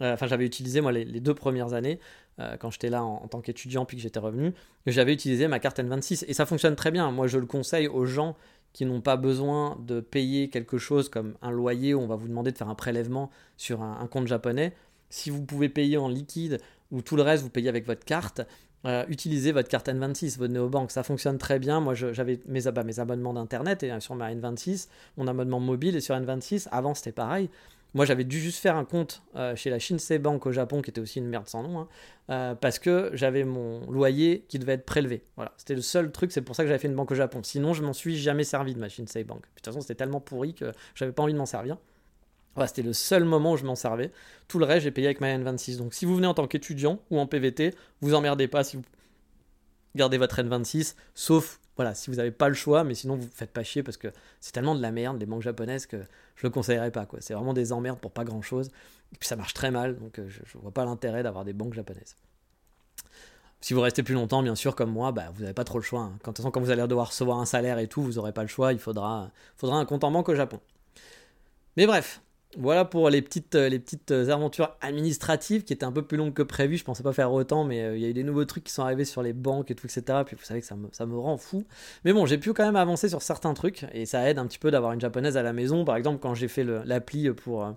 [0.02, 1.98] Euh, enfin, j'avais utilisé, moi, les, deux premières années,
[2.38, 4.54] euh, quand j'étais là en, tant qu'étudiant, puis que j'étais revenu,
[4.86, 6.24] j'avais utilisé ma carte N26.
[6.28, 7.10] Et ça fonctionne très bien.
[7.10, 8.36] Moi, je le conseille aux gens
[8.72, 12.28] qui n'ont pas besoin de payer quelque chose comme un loyer où on va vous
[12.28, 14.74] demander de faire un prélèvement sur un compte japonais
[15.10, 16.58] si vous pouvez payer en liquide
[16.90, 18.42] ou tout le reste vous payez avec votre carte,
[18.86, 21.80] euh, utilisez votre carte N26, votre néobanque, ça fonctionne très bien.
[21.80, 26.14] Moi, j'avais mes, mes, abonnements d'internet et sur ma N26, mon abonnement mobile et sur
[26.14, 26.68] N26.
[26.70, 27.50] Avant, c'était pareil.
[27.94, 30.90] Moi, j'avais dû juste faire un compte euh, chez la Shinsei Bank au Japon, qui
[30.90, 31.88] était aussi une merde sans nom, hein,
[32.30, 35.24] euh, parce que j'avais mon loyer qui devait être prélevé.
[35.34, 36.30] Voilà, c'était le seul truc.
[36.30, 37.40] C'est pour ça que j'avais fait une banque au Japon.
[37.42, 39.40] Sinon, je m'en suis jamais servi de ma Shinsei Bank.
[39.40, 41.78] de toute façon, c'était tellement pourri que j'avais pas envie de m'en servir.
[42.66, 44.10] C'était le seul moment où je m'en servais.
[44.48, 45.78] Tout le reste, j'ai payé avec ma N26.
[45.78, 48.82] Donc, si vous venez en tant qu'étudiant ou en PVT, vous emmerdez pas si vous
[49.96, 53.52] gardez votre N26, sauf voilà, si vous n'avez pas le choix, mais sinon vous faites
[53.52, 54.08] pas chier parce que
[54.40, 55.96] c'est tellement de la merde, les banques japonaises, que
[56.36, 57.06] je le conseillerais pas.
[57.20, 58.68] C'est vraiment des emmerdes pour pas grand chose.
[59.12, 61.54] Et puis ça marche très mal, donc euh, je, ne vois pas l'intérêt d'avoir des
[61.54, 62.16] banques japonaises.
[63.62, 65.84] Si vous restez plus longtemps, bien sûr, comme moi, bah, vous n'avez pas trop le
[65.84, 66.02] choix.
[66.02, 66.18] Hein.
[66.22, 68.72] Quand, quand vous allez devoir recevoir un salaire et tout, vous n'aurez pas le choix,
[68.72, 70.60] il faudra, faudra un compte en banque au Japon.
[71.76, 72.20] Mais bref,
[72.58, 73.78] voilà pour les petites, euh,
[74.10, 76.76] euh, aventures administratives qui étaient un peu plus longues que prévu.
[76.76, 78.72] Je pensais pas faire autant, mais euh, il y a eu des nouveaux trucs qui
[78.72, 80.22] sont arrivés sur les banques et tout, etc.
[80.26, 81.64] Puis vous savez que ça me, rend fou.
[82.04, 84.58] Mais bon, j'ai pu quand même avancer sur certains trucs et ça aide un petit
[84.58, 85.84] peu d'avoir une japonaise à la maison.
[85.84, 87.72] Par exemple, quand j'ai fait l'appli pour,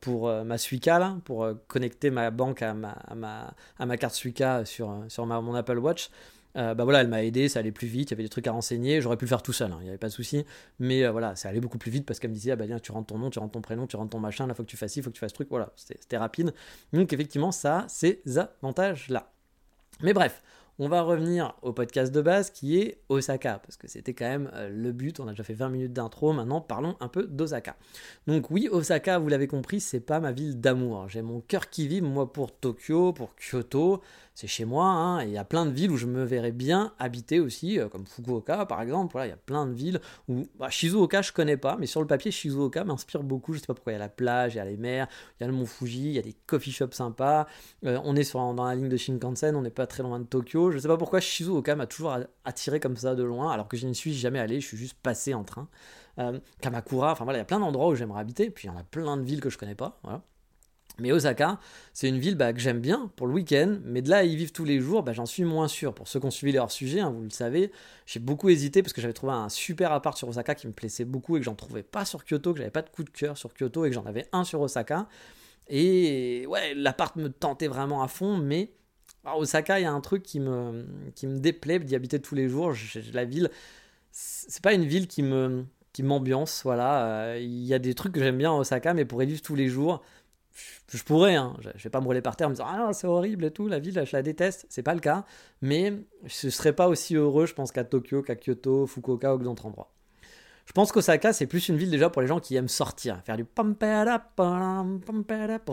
[0.00, 6.10] pour ma Suica, pour connecter ma banque à ma, carte Suica sur mon Apple Watch.
[6.56, 8.46] Euh, bah voilà, elle m'a aidé, ça allait plus vite, il y avait des trucs
[8.46, 10.44] à renseigner, j'aurais pu le faire tout seul, hein, il n'y avait pas de souci,
[10.78, 12.92] mais euh, voilà, ça allait beaucoup plus vite parce qu'elle me disait, ah bah tu
[12.92, 14.76] rentres ton nom, tu rentres ton prénom, tu rentres ton machin, là faut que tu
[14.76, 16.52] fasses ci, faut que tu fasses truc, voilà, c'était rapide.
[16.92, 19.30] Donc effectivement, ça a ces avantages-là.
[20.02, 20.42] Mais bref,
[20.78, 24.50] on va revenir au podcast de base qui est Osaka, parce que c'était quand même
[24.54, 25.20] euh, le but.
[25.20, 27.76] On a déjà fait 20 minutes d'intro, maintenant parlons un peu d'Osaka.
[28.26, 31.08] Donc, oui, Osaka, vous l'avez compris, c'est pas ma ville d'amour.
[31.08, 34.00] J'ai mon cœur qui vibre, moi, pour Tokyo, pour Kyoto,
[34.34, 34.86] c'est chez moi.
[34.86, 37.78] Hein, et il y a plein de villes où je me verrais bien habiter aussi,
[37.78, 39.12] euh, comme Fukuoka par exemple.
[39.12, 42.00] Voilà, il y a plein de villes où bah, Shizuoka je connais pas, mais sur
[42.00, 43.52] le papier Shizuoka m'inspire beaucoup.
[43.52, 45.42] Je sais pas pourquoi il y a la plage, il y a les mers, il
[45.42, 47.46] y a le mont Fuji, il y a des coffee shops sympas.
[47.84, 50.70] Euh, on est dans la ligne de Shinkansen, on n'est pas très loin de Tokyo.
[50.70, 53.86] Je sais pas pourquoi Shizuoka m'a toujours attiré comme ça de loin, alors que je
[53.86, 54.60] n'y suis jamais allé.
[54.60, 55.68] Je suis juste passé en train.
[56.18, 58.50] Euh, Kamakura, enfin voilà, il y a plein d'endroits où j'aimerais habiter.
[58.50, 59.98] Puis il y en a plein de villes que je connais pas.
[60.02, 60.22] Voilà.
[60.98, 61.58] Mais Osaka,
[61.94, 64.36] c'est une ville bah, que j'aime bien pour le week-end, mais de là à y
[64.36, 65.94] vivre tous les jours, bah, j'en suis moins sûr.
[65.94, 67.72] Pour ceux qui ont suivi les hors-sujets, hein, vous le savez,
[68.04, 71.04] j'ai beaucoup hésité parce que j'avais trouvé un super appart sur Osaka qui me plaisait
[71.04, 73.38] beaucoup et que j'en trouvais pas sur Kyoto, que j'avais pas de coup de cœur
[73.38, 75.08] sur Kyoto et que j'en avais un sur Osaka.
[75.68, 78.72] Et ouais, l'appart me tentait vraiment à fond, mais
[79.24, 82.34] à Osaka, il y a un truc qui me, qui me déplaît d'y habiter tous
[82.34, 82.74] les jours.
[83.14, 83.50] la ville,
[84.10, 85.22] c'est pas une ville qui
[85.92, 87.06] qui m'ambiance, voilà.
[87.06, 89.42] Euh, il y a des trucs que j'aime bien à Osaka, mais pour y vivre
[89.42, 90.02] tous les jours,
[90.92, 91.56] je pourrais, hein.
[91.60, 93.68] je, vais pas me rouler par terre en me disant ah c'est horrible et tout,
[93.68, 95.24] la ville je la déteste, c'est pas le cas,
[95.60, 99.66] mais je serais pas aussi heureux je pense qu'à Tokyo, qu'à Kyoto, Fukuoka ou d'autres
[99.66, 99.90] endroits.
[100.66, 103.36] Je pense qu'Osaka c'est plus une ville déjà pour les gens qui aiment sortir, faire
[103.36, 103.66] du pour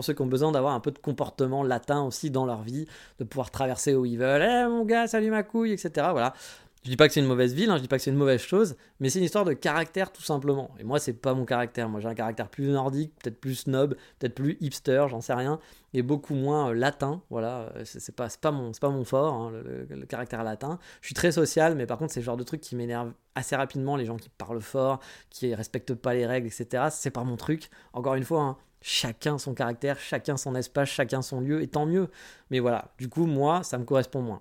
[0.04, 2.86] ceux qui ont besoin d'avoir un peu de comportement latin aussi dans leur vie,
[3.18, 6.08] de pouvoir traverser où ils veulent, eh mon gars salut ma couille, etc.
[6.10, 6.34] Voilà,
[6.82, 8.16] je dis pas que c'est une mauvaise ville, hein, je dis pas que c'est une
[8.16, 10.70] mauvaise chose, mais c'est une histoire de caractère tout simplement.
[10.78, 11.90] Et moi, c'est pas mon caractère.
[11.90, 15.60] Moi, j'ai un caractère plus nordique, peut-être plus snob, peut-être plus hipster, j'en sais rien,
[15.92, 17.22] et beaucoup moins euh, latin.
[17.28, 19.52] Voilà, euh, c'est pas, pas, mon, pas mon fort, hein,
[19.90, 20.78] le, caractère latin.
[21.02, 23.56] Je suis très social, mais par contre, c'est le genre de truc qui m'énerve assez
[23.56, 23.96] rapidement.
[23.96, 26.84] Les gens qui parlent fort, qui respectent pas les règles, etc.
[26.90, 27.68] C'est pas mon truc.
[27.92, 31.84] Encore une fois, hein, chacun son caractère, chacun son espace, chacun son lieu, et tant
[31.84, 32.08] mieux.
[32.50, 34.40] Mais voilà, du coup, moi, ça me correspond moins.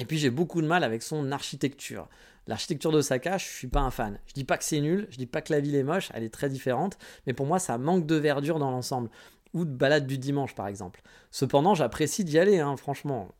[0.00, 2.08] Et puis j'ai beaucoup de mal avec son architecture.
[2.46, 4.18] L'architecture d'Osaka, je suis pas un fan.
[4.26, 6.24] Je dis pas que c'est nul, je dis pas que la ville est moche, elle
[6.24, 9.10] est très différente, mais pour moi ça manque de verdure dans l'ensemble.
[9.52, 11.02] Ou de balade du dimanche par exemple.
[11.30, 13.34] Cependant, j'apprécie d'y aller, hein, franchement.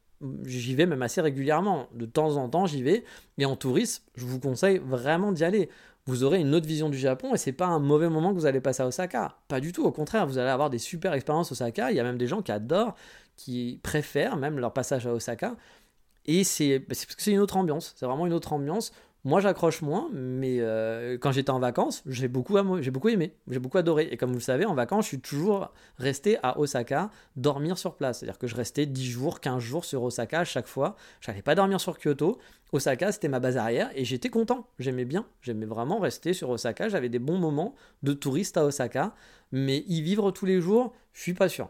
[0.44, 1.88] J'y vais même assez régulièrement.
[1.94, 3.05] De temps en temps, j'y vais.
[3.38, 5.70] Et en tourisme, je vous conseille vraiment d'y aller.
[6.07, 8.46] Vous aurez une autre vision du Japon et c'est pas un mauvais moment que vous
[8.46, 9.37] allez passer à Osaka.
[9.49, 11.90] Pas du tout, au contraire, vous allez avoir des super expériences à Osaka.
[11.90, 12.96] Il y a même des gens qui adorent,
[13.37, 15.57] qui préfèrent même leur passage à Osaka
[16.31, 18.93] et c'est bah, parce que c'est une autre ambiance, c'est vraiment une autre ambiance.
[19.25, 23.59] Moi, j'accroche moins, mais euh, quand j'étais en vacances, j'ai beaucoup, j'ai beaucoup aimé, j'ai
[23.59, 24.09] beaucoup adoré.
[24.11, 27.97] Et comme vous le savez, en vacances, je suis toujours resté à Osaka, dormir sur
[27.97, 28.21] place.
[28.21, 30.97] C'est-à-dire que je restais 10 jours, 15 jours sur Osaka à chaque fois.
[31.21, 32.38] Je n'allais pas dormir sur Kyoto.
[32.73, 34.69] Osaka, c'était ma base arrière et j'étais content.
[34.79, 35.27] J'aimais bien.
[35.43, 36.88] J'aimais vraiment rester sur Osaka.
[36.88, 39.14] J'avais des bons moments de touriste à Osaka.
[39.53, 41.69] Mais y vivre tous les jours, je suis pas sûr.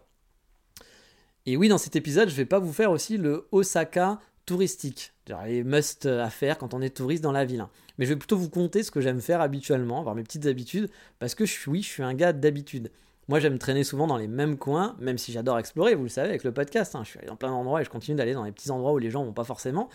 [1.46, 5.12] Et oui, dans cet épisode, je vais pas vous faire aussi le Osaka touristique,
[5.46, 7.61] les must à faire quand on est touriste dans la ville.
[7.61, 7.70] Hein.
[7.98, 10.90] Mais je vais plutôt vous conter ce que j'aime faire habituellement, avoir mes petites habitudes,
[11.18, 12.90] parce que je suis, oui, je suis un gars d'habitude.
[13.29, 16.31] Moi, j'aime traîner souvent dans les mêmes coins, même si j'adore explorer, vous le savez,
[16.31, 16.96] avec le podcast.
[16.96, 17.03] Hein.
[17.05, 18.98] Je suis allé dans plein d'endroits et je continue d'aller dans les petits endroits où
[18.98, 19.88] les gens vont pas forcément.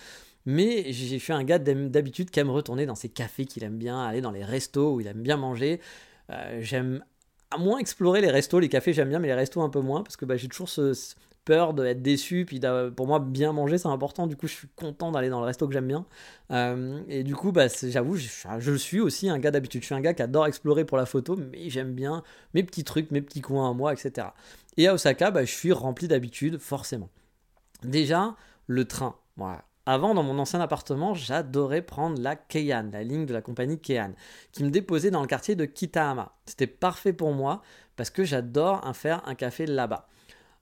[0.46, 4.02] Mais j'ai fait un gars d'habitude qui aime retourner dans ses cafés qu'il aime bien,
[4.02, 5.82] aller dans les restos où il aime bien manger.
[6.30, 7.04] Euh, j'aime
[7.52, 10.04] à moins explorer les restos, les cafés j'aime bien, mais les restos un peu moins,
[10.04, 10.94] parce que bah, j'ai toujours ce,
[11.46, 12.60] peur d'être déçu, puis
[12.96, 15.68] pour moi bien manger c'est important, du coup je suis content d'aller dans le resto
[15.68, 16.06] que j'aime bien.
[16.52, 20.02] Euh, et du coup bah, j'avoue, je, suis aussi un gars d'habitude, je suis un
[20.02, 23.42] gars qui adore explorer pour la photo, mais j'aime bien mes petits trucs, mes petits
[23.42, 24.28] coins à moi, etc.
[24.78, 27.10] Et à Osaka, bah, je suis rempli d'habitude, forcément.
[27.84, 28.36] Déjà,
[28.68, 29.16] le train.
[29.86, 34.14] Avant, dans mon ancien appartement, j'adorais prendre la Keihan, la ligne de la compagnie Keihan,
[34.52, 36.34] qui me déposait dans le quartier de Kitahama.
[36.46, 37.62] C'était parfait pour moi
[37.96, 40.08] parce que j'adore faire un café là-bas.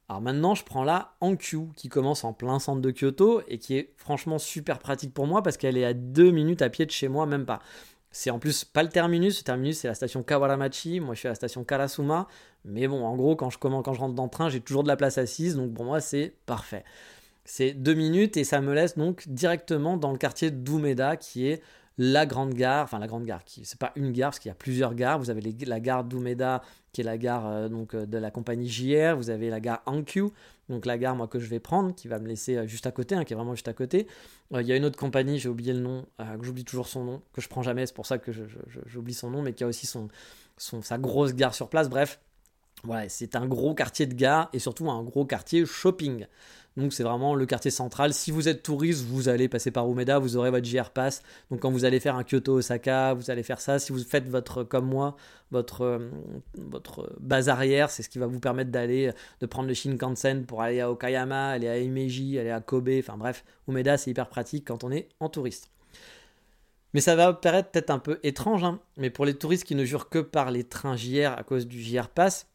[0.09, 3.77] Alors maintenant, je prends la Hankyu qui commence en plein centre de Kyoto et qui
[3.77, 6.91] est franchement super pratique pour moi parce qu'elle est à deux minutes à pied de
[6.91, 7.59] chez moi, même pas.
[8.11, 11.27] C'est en plus pas le terminus, le terminus c'est la station Kawaramachi, moi je suis
[11.27, 12.27] à la station Karasuma,
[12.63, 14.87] mais bon, en gros, quand je, quand je rentre dans le train, j'ai toujours de
[14.87, 16.83] la place assise, donc pour moi c'est parfait.
[17.45, 21.61] C'est deux minutes et ça me laisse donc directement dans le quartier d'Umeda qui est
[21.97, 24.51] la grande gare, enfin la grande gare, qui c'est pas une gare parce qu'il y
[24.51, 25.19] a plusieurs gares.
[25.19, 28.69] Vous avez la gare d'Umeda qui est la gare euh, donc euh, de la compagnie
[28.69, 29.15] JR.
[29.15, 30.29] Vous avez la gare Hankyu,
[30.69, 32.91] donc la gare moi que je vais prendre, qui va me laisser euh, juste à
[32.91, 34.07] côté, hein, qui est vraiment juste à côté.
[34.51, 37.21] Il y a une autre compagnie, j'ai oublié le nom, que j'oublie toujours son nom,
[37.33, 38.31] que je prends jamais, c'est pour ça que
[38.85, 40.09] j'oublie son nom, mais qui a aussi son,
[40.57, 41.89] son, sa grosse gare sur place.
[41.89, 42.19] Bref,
[42.83, 46.27] voilà, c'est un gros quartier de gare et surtout un gros quartier shopping.
[46.75, 48.13] Donc c'est vraiment le quartier central.
[48.13, 51.21] Si vous êtes touriste, vous allez passer par Umeda, vous aurez votre JR Pass.
[51.51, 53.77] Donc quand vous allez faire un Kyoto Osaka, vous allez faire ça.
[53.77, 55.15] Si vous faites votre comme moi,
[55.51, 56.09] votre euh,
[56.57, 60.61] votre base arrière, c'est ce qui va vous permettre d'aller de prendre le Shinkansen pour
[60.63, 62.89] aller à Okayama, aller à Imeji, aller à Kobe.
[62.99, 65.69] Enfin bref, Umeda c'est hyper pratique quand on est en touriste.
[66.93, 68.79] Mais ça va paraître peut-être un peu étrange, hein.
[68.97, 71.81] mais pour les touristes qui ne jurent que par les trains JR à cause du
[71.81, 72.47] JR Pass,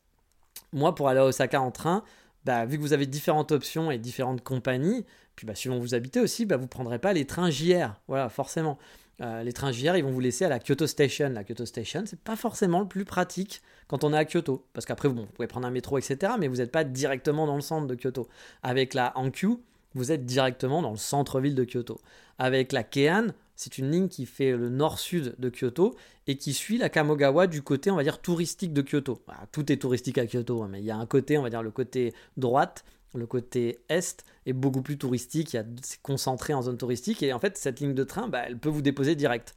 [0.72, 2.04] moi pour aller à Osaka en train,
[2.44, 5.05] bah, vu que vous avez différentes options et différentes compagnies,
[5.37, 8.01] puis bah, suivant où vous habitez aussi, bah, vous ne prendrez pas les trains JR.
[8.09, 8.79] Voilà, forcément.
[9.20, 11.31] Euh, les trains JR, ils vont vous laisser à la Kyoto Station.
[11.31, 14.64] La Kyoto Station, c'est pas forcément le plus pratique quand on est à Kyoto.
[14.72, 16.33] Parce qu'après, vous pouvez prendre un métro, etc.
[16.38, 18.29] Mais vous n'êtes pas directement dans le centre de Kyoto.
[18.62, 19.59] Avec la Hankyu,
[19.94, 22.01] vous êtes directement dans le centre-ville de Kyoto.
[22.38, 25.97] Avec la Keihan, c'est une ligne qui fait le nord-sud de Kyoto
[26.29, 29.21] et qui suit la Kamogawa du côté, on va dire, touristique de Kyoto.
[29.51, 31.64] tout est touristique à Kyoto, hein, mais il y a un côté, on va dire,
[31.64, 37.21] le côté droite, le côté est est beaucoup plus touristique, c'est concentré en zone touristique
[37.25, 39.57] et en fait, cette ligne de train, bah, elle peut vous déposer direct.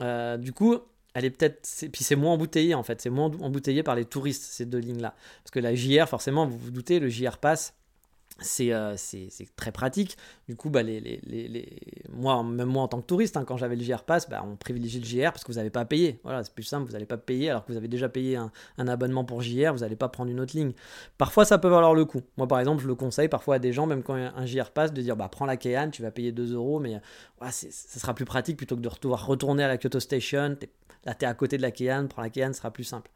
[0.00, 0.76] Euh, du coup,
[1.14, 1.86] elle est peut-être.
[1.92, 5.14] Puis c'est moins embouteillé en fait, c'est moins embouteillé par les touristes ces deux lignes-là.
[5.44, 7.74] Parce que la JR, forcément, vous vous doutez, le JR passe
[8.60, 10.16] euh, c'est très pratique.
[10.48, 11.78] Du coup, bah, les, les, les,
[12.10, 14.56] moi, même moi en tant que touriste, hein, quand j'avais le JR Pass, bah, on
[14.56, 16.20] privilégie le JR parce que vous n'avez pas à payer.
[16.22, 18.50] Voilà, c'est plus simple, vous n'allez pas payer alors que vous avez déjà payé un,
[18.78, 20.72] un abonnement pour JR, vous n'allez pas prendre une autre ligne.
[21.18, 22.22] Parfois, ça peut valoir le coup.
[22.36, 24.92] Moi, par exemple, je le conseille parfois à des gens, même quand un JR Pass,
[24.92, 27.00] de dire bah, prends la Keihan, tu vas payer 2 euros, mais
[27.50, 30.56] ça sera plus pratique plutôt que de retourner à la Kyoto Station.
[31.04, 33.10] là, tu es à côté de la Keihan, prends la Keihan, ce sera plus simple.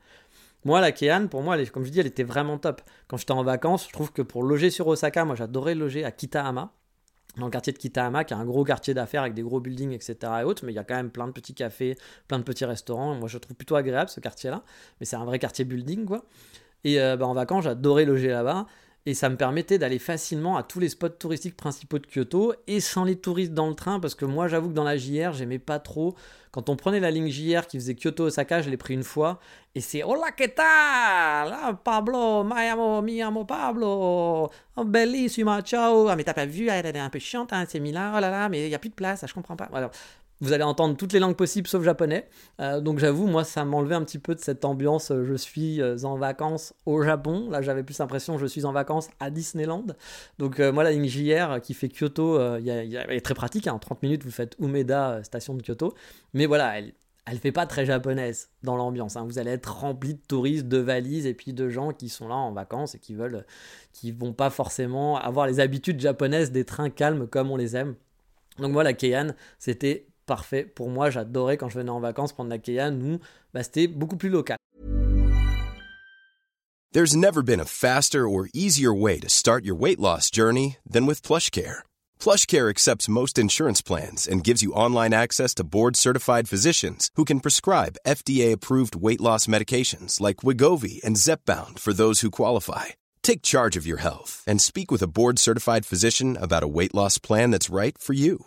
[0.64, 2.82] Moi, la Keihan, pour moi, comme je dis, elle était vraiment top.
[3.08, 6.10] Quand j'étais en vacances, je trouve que pour loger sur Osaka, moi j'adorais loger à
[6.10, 6.72] Kitahama,
[7.38, 9.92] dans le quartier de Kitahama, qui est un gros quartier d'affaires avec des gros buildings,
[9.92, 10.16] etc.
[10.62, 11.96] mais il y a quand même plein de petits cafés,
[12.28, 13.14] plein de petits restaurants.
[13.14, 14.62] Moi, je trouve plutôt agréable ce quartier-là,
[14.98, 16.24] mais c'est un vrai quartier building, quoi.
[16.84, 18.66] Et euh, bah, en vacances, j'adorais loger là-bas
[19.06, 22.80] et ça me permettait d'aller facilement à tous les spots touristiques principaux de Kyoto et
[22.80, 25.58] sans les touristes dans le train parce que moi j'avoue que dans la JR j'aimais
[25.58, 26.14] pas trop.
[26.50, 29.40] Quand on prenait la ligne JR qui faisait Kyoto Osaka je l'ai pris une fois.
[29.74, 34.50] Et c'est hola que ah, Pablo mi mi amo Pablo.
[34.76, 36.08] Oh, bellissima ciao.
[36.08, 38.30] Ah mais t'as pas vu elle est un peu chiante hein, c'est Milan oh là
[38.30, 39.70] là mais il y a plus de place je comprends pas
[40.40, 42.28] vous allez entendre toutes les langues possibles sauf japonais.
[42.60, 45.10] Euh, donc j'avoue, moi, ça m'enlevait un petit peu de cette ambiance.
[45.10, 47.50] Euh, je suis euh, en vacances au Japon.
[47.50, 49.86] Là, j'avais plus l'impression je suis en vacances à Disneyland.
[50.38, 51.08] Donc moi, la ligne
[51.62, 53.66] qui fait Kyoto, elle est très pratique.
[53.66, 53.74] Hein.
[53.74, 55.94] En 30 minutes, vous faites Umeda, station de Kyoto.
[56.32, 56.92] Mais voilà, elle,
[57.26, 59.16] elle fait pas très japonaise dans l'ambiance.
[59.16, 59.24] Hein.
[59.26, 62.34] Vous allez être rempli de touristes, de valises et puis de gens qui sont là
[62.34, 63.44] en vacances et qui veulent,
[63.92, 67.94] qui vont pas forcément avoir les habitudes japonaises des trains calmes comme on les aime.
[68.58, 71.10] Donc voilà, Keihan, c'était parfait pour moi.
[71.10, 72.92] J'adorais quand je venais en vacances prendre la Kea.
[72.92, 73.18] Nous,
[73.52, 74.56] bah, c'était beaucoup plus local.
[76.92, 81.06] There's never been a faster or easier way to start your weight loss journey than
[81.06, 81.82] with PlushCare.
[82.18, 87.40] PlushCare accepts most insurance plans and gives you online access to board-certified physicians who can
[87.40, 92.86] prescribe FDA-approved weight loss medications like Wigovi and Zepbound for those who qualify.
[93.22, 97.18] Take charge of your health and speak with a board-certified physician about a weight loss
[97.18, 98.46] plan that's right for you.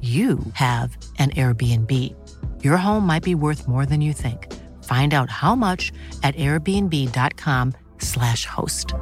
[0.00, 1.92] you have an Airbnb.
[2.62, 4.50] Your home might be worth more than you think.
[4.84, 8.94] Find out how much at airbnb.com/slash host.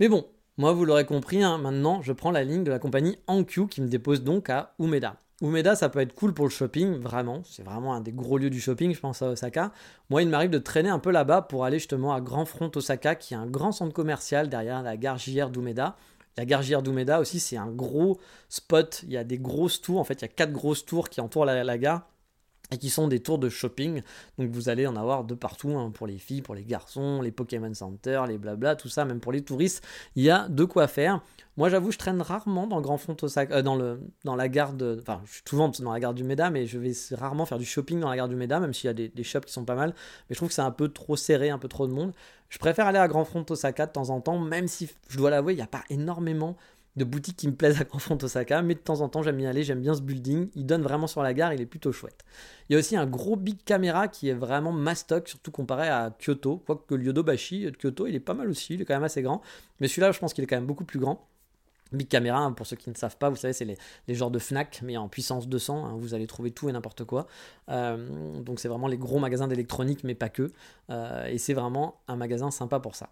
[0.00, 0.24] Mais bon,
[0.58, 3.82] moi vous l'aurez compris, hein, maintenant je prends la ligne de la compagnie Ankyou qui
[3.82, 5.16] me dépose donc à Umeda.
[5.42, 7.42] Umeda, ça peut être cool pour le shopping, vraiment.
[7.44, 9.72] C'est vraiment un des gros lieux du shopping, je pense à Osaka.
[10.08, 13.16] Moi, il m'arrive de traîner un peu là-bas pour aller justement à Grand Front Osaka,
[13.16, 15.96] qui est un grand centre commercial derrière la gare JR d'Umeda.
[16.36, 18.18] La gare JR d'Umeda aussi, c'est un gros
[18.48, 19.02] spot.
[19.04, 19.98] Il y a des grosses tours.
[19.98, 22.08] En fait, il y a quatre grosses tours qui entourent la, gare
[22.72, 24.02] et qui sont des tours de shopping.
[24.38, 27.30] Donc vous allez en avoir de partout, hein, pour les filles, pour les garçons, les
[27.30, 29.84] Pokémon Center, les blabla, tout ça, même pour les touristes,
[30.16, 31.20] il y a de quoi faire.
[31.58, 34.72] Moi j'avoue, je traîne rarement dans Grand Front Osaka, euh, dans, le, dans la gare
[34.72, 34.98] de...
[35.02, 37.66] Enfin, je suis souvent dans la gare du Meda, mais je vais rarement faire du
[37.66, 39.66] shopping dans la gare du Meda, même s'il y a des, des, shops qui sont
[39.66, 39.90] pas mal.
[39.90, 42.12] Mais je trouve que c'est un peu trop serré, un peu trop de monde.
[42.48, 45.30] Je préfère aller à Grand Front Osaka de temps en temps, même si, je dois
[45.30, 46.56] l'avouer, il n'y a pas énormément
[46.96, 49.36] de boutiques qui me plaisent à Grand Front Osaka, mais de temps en temps j'aime
[49.36, 51.92] bien aller, j'aime bien ce building, il donne vraiment sur la gare, il est plutôt
[51.92, 52.24] chouette.
[52.68, 56.10] Il y a aussi un gros big caméra qui est vraiment mastoc, surtout comparé à
[56.10, 59.04] Kyoto, quoique le Yodobashi de Kyoto il est pas mal aussi, il est quand même
[59.04, 59.40] assez grand,
[59.80, 61.28] mais celui-là je pense qu'il est quand même beaucoup plus grand.
[61.92, 63.76] Big Camera, hein, pour ceux qui ne savent pas, vous savez, c'est les,
[64.08, 65.86] les, genres de Fnac, mais en puissance 200.
[65.86, 67.26] Hein, vous allez trouver tout et n'importe quoi.
[67.68, 70.52] Euh, donc, c'est vraiment les gros magasins d'électronique, mais pas que.
[70.90, 73.10] Euh, et c'est vraiment un magasin sympa pour ça.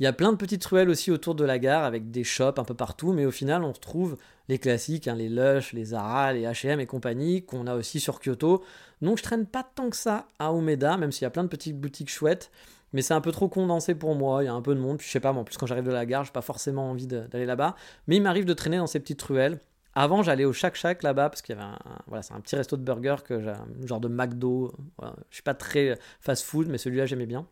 [0.00, 2.58] Il y a plein de petites ruelles aussi autour de la gare avec des shops
[2.58, 4.16] un peu partout, mais au final, on retrouve
[4.48, 8.20] les classiques, hein, les Lush, les Zara, les HM et compagnie, qu'on a aussi sur
[8.20, 8.62] Kyoto.
[9.02, 11.48] Donc, je traîne pas tant que ça à Umeda, même s'il y a plein de
[11.48, 12.52] petites boutiques chouettes.
[12.92, 14.98] Mais c'est un peu trop condensé pour moi, il y a un peu de monde,
[14.98, 16.90] puis je sais pas, moi, en plus quand j'arrive de la gare, j'ai pas forcément
[16.90, 17.74] envie d'aller là-bas.
[18.06, 19.60] Mais il m'arrive de traîner dans ces petites ruelles.
[19.94, 22.76] Avant, j'allais au Shack Shack là-bas parce qu'il y avait un, voilà, un petit resto
[22.76, 23.52] de burger que
[23.84, 24.72] genre de McDo.
[24.96, 25.16] Voilà.
[25.30, 27.48] Je suis pas très fast-food, mais celui-là j'aimais bien.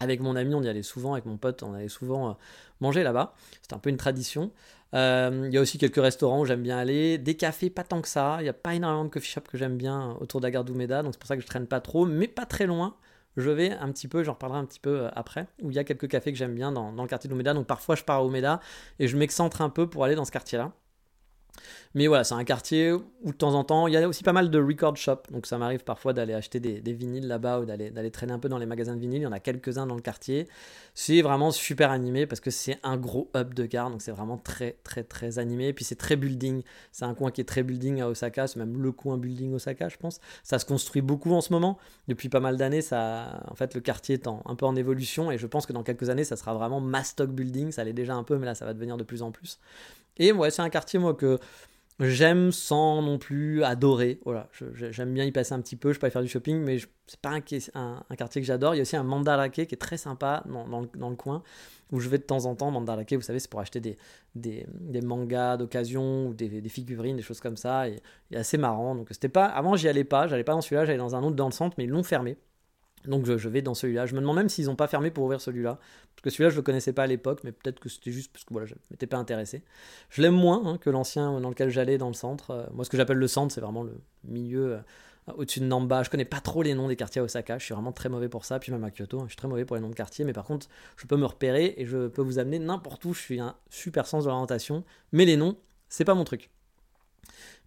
[0.00, 2.32] Avec mon ami, on y allait souvent, avec mon pote, on allait souvent euh,
[2.80, 3.34] manger là-bas.
[3.62, 4.50] C'était un peu une tradition.
[4.94, 7.18] Euh, il y a aussi quelques restaurants où j'aime bien aller.
[7.18, 8.36] Des cafés, pas tant que ça.
[8.40, 10.64] Il n'y a pas énormément de coffee shops que j'aime bien autour de la gare
[10.64, 12.96] d'Umeda, donc c'est pour ça que je traîne pas trop, mais pas très loin
[13.36, 15.78] je vais un petit peu, j'en reparlerai un petit peu euh, après, où il y
[15.78, 17.54] a quelques cafés que j'aime bien dans, dans le quartier d'Omeda.
[17.54, 18.60] Donc parfois je pars à Omeda
[18.98, 20.72] et je m'excentre un peu pour aller dans ce quartier-là.
[21.94, 24.32] Mais voilà, c'est un quartier où de temps en temps, il y a aussi pas
[24.34, 25.30] mal de record shops.
[25.30, 28.58] Donc ça m'arrive parfois d'aller acheter des, vinyles là-bas ou d'aller traîner un peu dans
[28.58, 29.22] les magasins de vinyles.
[29.22, 30.46] Il y en a quelques-uns dans le quartier.
[30.94, 33.90] C'est vraiment super animé parce que c'est un gros hub de gare.
[33.90, 35.68] Donc c'est vraiment très, très, très animé.
[35.68, 36.62] Et puis c'est très building.
[36.92, 38.46] C'est un coin qui est très building à Osaka.
[38.46, 40.20] C'est même le coin building Osaka, je pense.
[40.42, 41.78] Ça se construit beaucoup en ce moment.
[42.08, 45.30] Depuis pas mal d'années, ça, en fait, le quartier est un peu en évolution.
[45.30, 47.72] Et je pense que dans quelques années, ça sera vraiment mass stock building.
[47.72, 49.58] Ça l'est déjà un peu, mais là, ça va devenir de plus en plus.
[50.18, 51.38] Et ouais, c'est un quartier, moi, que
[52.00, 54.20] j'aime sans non plus adorer.
[54.24, 56.78] Voilà, j'aime bien y passer un petit peu, je peux aller faire du shopping, mais
[57.06, 57.40] c'est pas un,
[58.16, 58.74] quartier que j'adore.
[58.74, 61.42] Il y a aussi un Mandarake qui est très sympa dans, le, coin,
[61.92, 62.70] où je vais de temps en temps.
[62.70, 63.96] Mandarake, vous savez, c'est pour acheter des,
[64.34, 67.88] des, mangas d'occasion ou des, figurines, des choses comme ça.
[67.88, 68.94] Et, et assez marrant.
[68.94, 71.36] Donc c'était pas, avant j'y allais pas, j'allais pas dans celui-là, j'allais dans un autre
[71.36, 72.36] dans le centre, mais ils l'ont fermé.
[73.06, 74.06] Donc je, vais dans celui-là.
[74.06, 75.78] Je me demande même s'ils n'ont pas fermé pour ouvrir celui-là.
[76.14, 78.32] Parce que celui-là, je ne le connaissais pas à l'époque, mais peut-être que c'était juste
[78.32, 79.62] parce que voilà, je ne m'étais pas intéressé.
[80.10, 82.50] Je l'aime moins hein, que l'ancien dans lequel j'allais dans le centre.
[82.50, 86.02] Euh, moi, ce que j'appelle le centre, c'est vraiment le milieu euh, au-dessus de Namba.
[86.02, 87.58] Je connais pas trop les noms des quartiers à Osaka.
[87.58, 88.58] Je suis vraiment très mauvais pour ça.
[88.58, 90.24] Puis même à Kyoto, hein, je suis très mauvais pour les noms de quartiers.
[90.24, 93.14] Mais par contre, je peux me repérer et je peux vous amener n'importe où.
[93.14, 94.84] Je suis un super sens de l'orientation.
[95.12, 95.56] Mais les noms,
[95.88, 96.50] c'est pas mon truc.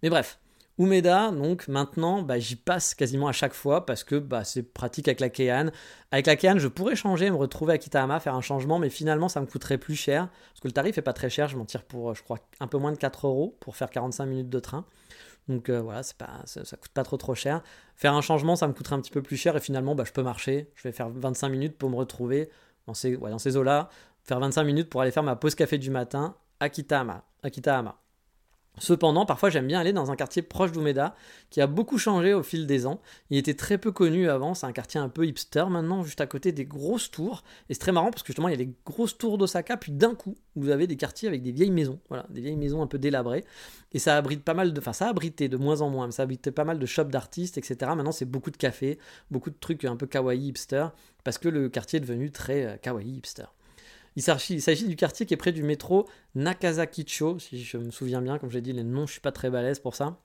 [0.02, 0.38] Mais bref.
[0.80, 5.08] Umeda, donc maintenant, bah, j'y passe quasiment à chaque fois parce que bah, c'est pratique
[5.08, 5.66] avec la Keihan.
[6.10, 9.28] Avec la Keihan, je pourrais changer, me retrouver à Kitahama, faire un changement, mais finalement,
[9.28, 11.48] ça me coûterait plus cher parce que le tarif est pas très cher.
[11.48, 14.24] Je m'en tire pour, je crois, un peu moins de 4 euros pour faire 45
[14.24, 14.86] minutes de train.
[15.48, 17.62] Donc euh, voilà, pas, ça, coûte pas trop trop cher.
[17.96, 20.12] Faire un changement, ça me coûterait un petit peu plus cher et finalement, bah, je
[20.12, 20.70] peux marcher.
[20.76, 22.48] Je vais faire 25 minutes pour me retrouver
[22.86, 23.90] dans ces, dans ces eaux-là.
[24.24, 27.22] Faire 25 minutes pour aller faire ma pause café du matin à Kitahama.
[27.42, 28.00] À Kitahama.
[28.78, 31.14] Cependant, parfois j'aime bien aller dans un quartier proche d'Umeda
[31.50, 33.00] qui a beaucoup changé au fil des ans.
[33.28, 36.26] Il était très peu connu avant, c'est un quartier un peu hipster maintenant, juste à
[36.26, 37.42] côté des grosses tours.
[37.68, 39.92] Et c'est très marrant parce que justement il y a les grosses tours d'Osaka, puis
[39.92, 42.86] d'un coup vous avez des quartiers avec des vieilles maisons, voilà, des vieilles maisons un
[42.86, 43.44] peu délabrées.
[43.92, 46.12] Et ça abrite pas mal de, enfin ça a abrité de moins en moins, mais
[46.12, 47.76] ça abritait pas mal de shops d'artistes, etc.
[47.94, 48.98] Maintenant c'est beaucoup de cafés,
[49.30, 50.86] beaucoup de trucs un peu kawaii hipster,
[51.22, 53.46] parce que le quartier est devenu très euh, kawaii hipster.
[54.16, 58.38] Il s'agit du quartier qui est près du métro Nakazakicho, si je me souviens bien,
[58.38, 60.18] comme j'ai dit, les noms, je suis pas très balèze pour ça.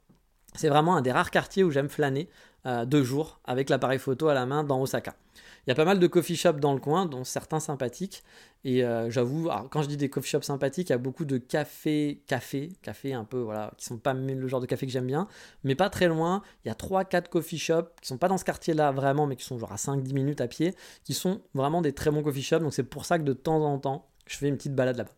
[0.55, 2.29] C'est vraiment un des rares quartiers où j'aime flâner
[2.65, 5.15] euh, deux jours avec l'appareil photo à la main dans Osaka.
[5.65, 8.23] Il y a pas mal de coffee shops dans le coin, dont certains sympathiques.
[8.63, 11.37] Et euh, j'avoue, quand je dis des coffee shops sympathiques, il y a beaucoup de
[11.37, 15.07] cafés, cafés, cafés un peu, voilà, qui sont pas le genre de café que j'aime
[15.07, 15.27] bien,
[15.63, 16.43] mais pas très loin.
[16.63, 19.45] Il y a 3-4 coffee shops qui sont pas dans ce quartier-là vraiment, mais qui
[19.45, 22.59] sont genre à 5-10 minutes à pied, qui sont vraiment des très bons coffee shops.
[22.59, 25.13] Donc c'est pour ça que de temps en temps, je fais une petite balade là-bas.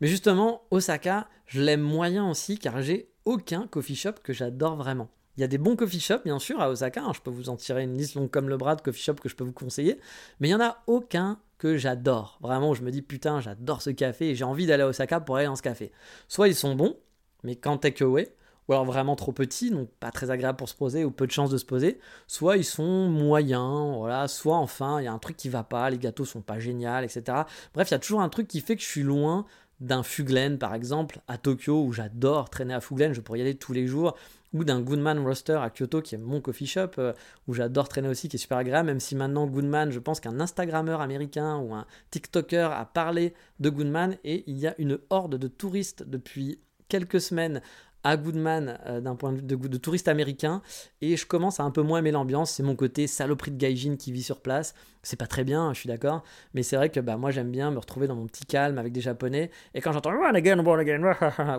[0.00, 5.08] Mais justement, Osaka, je l'aime moyen aussi car j'ai aucun coffee shop que j'adore vraiment.
[5.36, 7.02] Il y a des bons coffee shops, bien sûr, à Osaka.
[7.02, 7.12] Hein.
[7.14, 9.28] je peux vous en tirer une liste longue comme le bras de coffee shop que
[9.28, 9.98] je peux vous conseiller.
[10.38, 12.38] Mais il n'y en a aucun que j'adore.
[12.40, 15.36] Vraiment, je me dis, putain, j'adore ce café et j'ai envie d'aller à Osaka pour
[15.36, 15.92] aller dans ce café.
[16.28, 16.96] Soit ils sont bons,
[17.42, 18.32] mais quand takeaway,
[18.68, 21.32] ou alors vraiment trop petits, donc pas très agréable pour se poser ou peu de
[21.32, 21.98] chance de se poser.
[22.26, 24.28] Soit ils sont moyens, voilà.
[24.28, 27.00] Soit enfin, il y a un truc qui va pas, les gâteaux sont pas géniaux,
[27.02, 27.42] etc.
[27.74, 29.44] Bref, il y a toujours un truc qui fait que je suis loin
[29.80, 33.56] d'un Fuglen par exemple à Tokyo où j'adore traîner à Fuglen, je pourrais y aller
[33.56, 34.16] tous les jours,
[34.54, 37.12] ou d'un Goodman Roaster à Kyoto qui est mon coffee shop euh,
[37.46, 40.40] où j'adore traîner aussi qui est super agréable même si maintenant Goodman je pense qu'un
[40.40, 45.36] Instagrammeur américain ou un TikToker a parlé de Goodman et il y a une horde
[45.36, 47.60] de touristes depuis quelques semaines
[48.04, 50.62] à Goodman euh, d'un point de vue de, de, touriste américain
[51.00, 52.52] et je commence à un peu moins aimer l'ambiance.
[52.52, 54.74] C'est mon côté saloperie de gaijin qui vit sur place.
[55.04, 56.22] C'est pas très bien, je suis d'accord,
[56.54, 58.92] mais c'est vrai que bah, moi j'aime bien me retrouver dans mon petit calme avec
[58.92, 59.50] des japonais.
[59.74, 61.00] Et quand j'entends Run again, born again,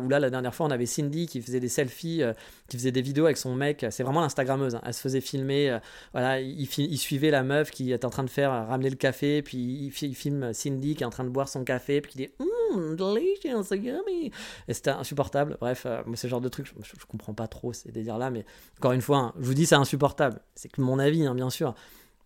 [0.04, 2.34] ou là la dernière fois on avait Cindy qui faisait des selfies, euh,
[2.68, 3.86] qui faisait des vidéos avec son mec.
[3.90, 4.76] C'est vraiment l'Instagrammeuse.
[4.76, 4.82] Hein.
[4.86, 5.70] Elle se faisait filmer.
[5.70, 5.80] Euh,
[6.14, 9.42] voilà, il, il, suivait la meuf qui était en train de faire ramener le café,
[9.42, 12.30] puis il, filme Cindy qui est en train de boire son café, puis il dit
[12.40, 14.32] mmm, delicious, yummy.
[14.68, 15.58] Et c'était insupportable.
[15.60, 18.46] Bref, moi c'est genre de truc, je, comprends pas trop ces délires-là, mais
[18.80, 20.40] encore une fois, hein, je vous dis, c'est insupportable.
[20.56, 21.76] C'est que mon avis, hein, bien sûr.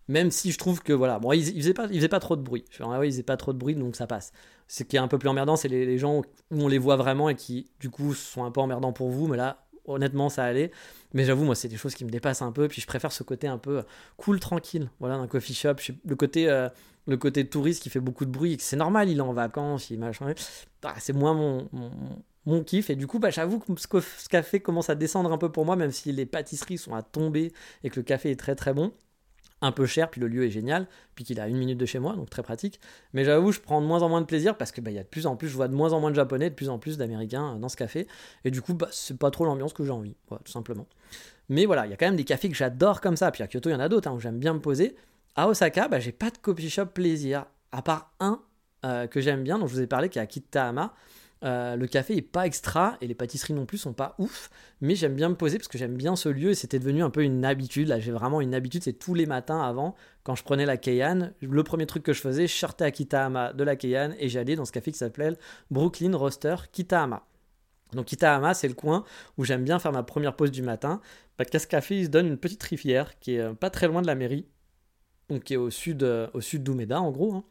[0.08, 2.42] Même si je trouve que voilà, bon, ils, faisaient pas, ils faisaient pas trop de
[2.42, 2.64] bruit.
[2.70, 4.32] Je ah ils faisaient pas trop de bruit, donc ça passe.
[4.66, 7.28] Ce qui est un peu plus emmerdant, c'est les, gens où on les voit vraiment
[7.28, 10.72] et qui, du coup, sont un peu emmerdants pour vous, mais là, honnêtement, ça allait.
[11.12, 12.68] Mais j'avoue, moi, c'est des choses qui me dépassent un peu.
[12.68, 13.82] Puis je préfère ce côté un peu
[14.16, 15.76] cool, tranquille, voilà, d'un coffee shop.
[16.04, 16.68] Le côté, euh,
[17.06, 19.98] le côté touriste qui fait beaucoup de bruit, c'est normal, il est en vacances, il
[19.98, 20.32] machin.
[20.82, 21.68] Ah, c'est moins mon,
[22.46, 22.90] mon kiff.
[22.90, 25.76] Et du coup, bah, j'avoue que ce café commence à descendre un peu pour moi,
[25.76, 27.52] même si les pâtisseries sont à tomber
[27.84, 28.92] et que le café est très très bon.
[29.62, 31.98] Un peu cher, puis le lieu est génial, puis qu'il a une minute de chez
[31.98, 32.80] moi, donc très pratique.
[33.12, 35.02] Mais j'avoue, je prends de moins en moins de plaisir parce que bah, y a
[35.02, 36.78] de plus en plus, je vois de moins en moins de japonais, de plus en
[36.78, 38.06] plus d'américains euh, dans ce café.
[38.44, 40.86] Et du coup, bah, c'est pas trop l'ambiance que j'ai envie, tout simplement.
[41.50, 43.30] Mais voilà, il y a quand même des cafés que j'adore comme ça.
[43.30, 44.96] Puis à Kyoto, il y en a d'autres hein, où j'aime bien me poser.
[45.36, 48.40] À Osaka, bah, j'ai pas de coffee shop plaisir, à part un
[48.86, 50.94] euh, que j'aime bien, dont je vous ai parlé, qui est à Kitahama.
[51.42, 54.50] Euh, le café est pas extra et les pâtisseries non plus sont pas ouf,
[54.82, 57.10] mais j'aime bien me poser parce que j'aime bien ce lieu et c'était devenu un
[57.10, 57.88] peu une habitude.
[57.88, 61.30] Là, j'ai vraiment une habitude, c'est tous les matins avant, quand je prenais la Keihan,
[61.40, 64.56] le premier truc que je faisais, je sortais à Kitahama de la Keihan et j'allais
[64.56, 65.32] dans ce café qui s'appelait
[65.70, 67.26] Brooklyn Roaster Kitahama.
[67.92, 69.04] Donc Kitahama, c'est le coin
[69.36, 71.00] où j'aime bien faire ma première pause du matin.
[71.36, 73.88] Parce qu'à ce café, il se donne une petite rivière qui est euh, pas très
[73.88, 74.46] loin de la mairie,
[75.30, 77.34] donc qui est au sud, euh, au sud en gros.
[77.34, 77.44] Hein.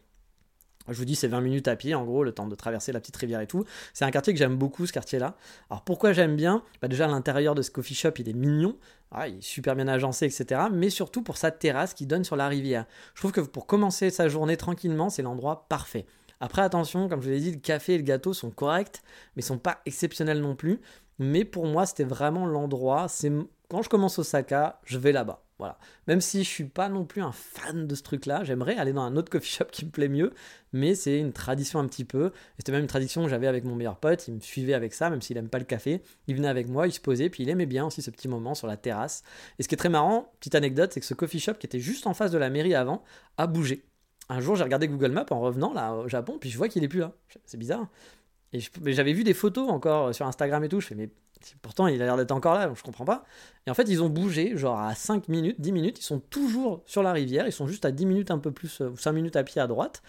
[0.91, 2.99] Je vous dis, c'est 20 minutes à pied, en gros, le temps de traverser la
[2.99, 3.65] petite rivière et tout.
[3.93, 5.35] C'est un quartier que j'aime beaucoup, ce quartier-là.
[5.69, 6.63] Alors pourquoi j'aime bien?
[6.81, 8.77] Bah Déjà, l'intérieur de ce coffee shop, il est mignon.
[9.11, 10.61] Ah, il est super bien agencé, etc.
[10.71, 12.85] Mais surtout pour sa terrasse qui donne sur la rivière.
[13.15, 16.05] Je trouve que pour commencer sa journée tranquillement, c'est l'endroit parfait.
[16.41, 19.01] Après, attention, comme je vous l'ai dit, le café et le gâteau sont corrects,
[19.35, 20.79] mais sont pas exceptionnels non plus.
[21.17, 23.07] Mais pour moi, c'était vraiment l'endroit.
[23.09, 23.31] C'est
[23.69, 25.43] quand je commence Osaka, je vais là-bas.
[25.59, 25.77] Voilà.
[26.07, 29.01] Même si je suis pas non plus un fan de ce truc-là, j'aimerais aller dans
[29.01, 30.31] un autre coffee shop qui me plaît mieux,
[30.71, 32.27] mais c'est une tradition un petit peu.
[32.27, 34.93] Et c'était même une tradition que j'avais avec mon meilleur pote, il me suivait avec
[34.93, 36.01] ça, même s'il aime pas le café.
[36.27, 38.55] Il venait avec moi, il se posait, puis il aimait bien aussi ce petit moment
[38.55, 39.23] sur la terrasse.
[39.59, 41.79] Et ce qui est très marrant, petite anecdote, c'est que ce coffee shop qui était
[41.79, 43.03] juste en face de la mairie avant
[43.37, 43.83] a bougé.
[44.29, 46.83] Un jour, j'ai regardé Google Maps en revenant là au Japon, puis je vois qu'il
[46.83, 47.11] est plus là.
[47.45, 47.87] C'est bizarre.
[48.53, 50.79] Et j'avais vu des photos encore sur Instagram et tout.
[50.79, 51.09] Je fais, mais
[51.61, 53.23] Pourtant, il a l'air d'être encore là, donc je comprends pas.
[53.65, 56.83] Et en fait, ils ont bougé, genre à 5 minutes, 10 minutes, ils sont toujours
[56.85, 59.35] sur la rivière, ils sont juste à 10 minutes un peu plus, ou 5 minutes
[59.35, 60.01] à pied à droite.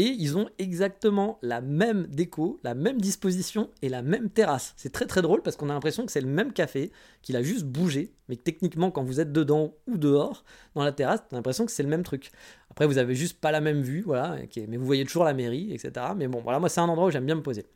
[0.00, 4.72] Et ils ont exactement la même déco, la même disposition et la même terrasse.
[4.78, 6.90] C'est très très drôle parce qu'on a l'impression que c'est le même café,
[7.20, 10.42] qu'il a juste bougé, mais que techniquement, quand vous êtes dedans ou dehors,
[10.74, 12.30] dans la terrasse, on a l'impression que c'est le même truc.
[12.70, 14.38] Après, vous avez juste pas la même vue, voilà,
[14.68, 15.92] mais vous voyez toujours la mairie, etc.
[16.16, 17.66] Mais bon, voilà, moi c'est un endroit où j'aime bien me poser.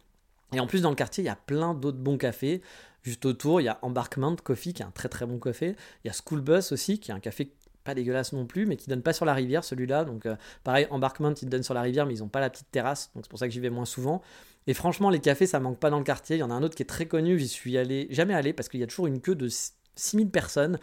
[0.55, 2.63] Et en plus, dans le quartier, il y a plein d'autres bons cafés.
[3.03, 5.77] Juste autour, il y a Embarkment Coffee, qui est un très très bon café.
[6.05, 7.53] Il y a School Bus aussi, qui est un café
[7.85, 10.05] pas dégueulasse non plus, mais qui donne pas sur la rivière celui-là.
[10.05, 12.71] Donc euh, pareil, Embarkment, ils donnent sur la rivière, mais ils n'ont pas la petite
[12.71, 13.11] terrasse.
[13.15, 14.23] Donc c'est pour ça que j'y vais moins souvent.
[14.67, 16.37] Et franchement, les cafés, ça manque pas dans le quartier.
[16.37, 18.53] Il y en a un autre qui est très connu, j'y suis allé, jamais allé,
[18.53, 19.49] parce qu'il y a toujours une queue de
[19.97, 20.79] 6000 personnes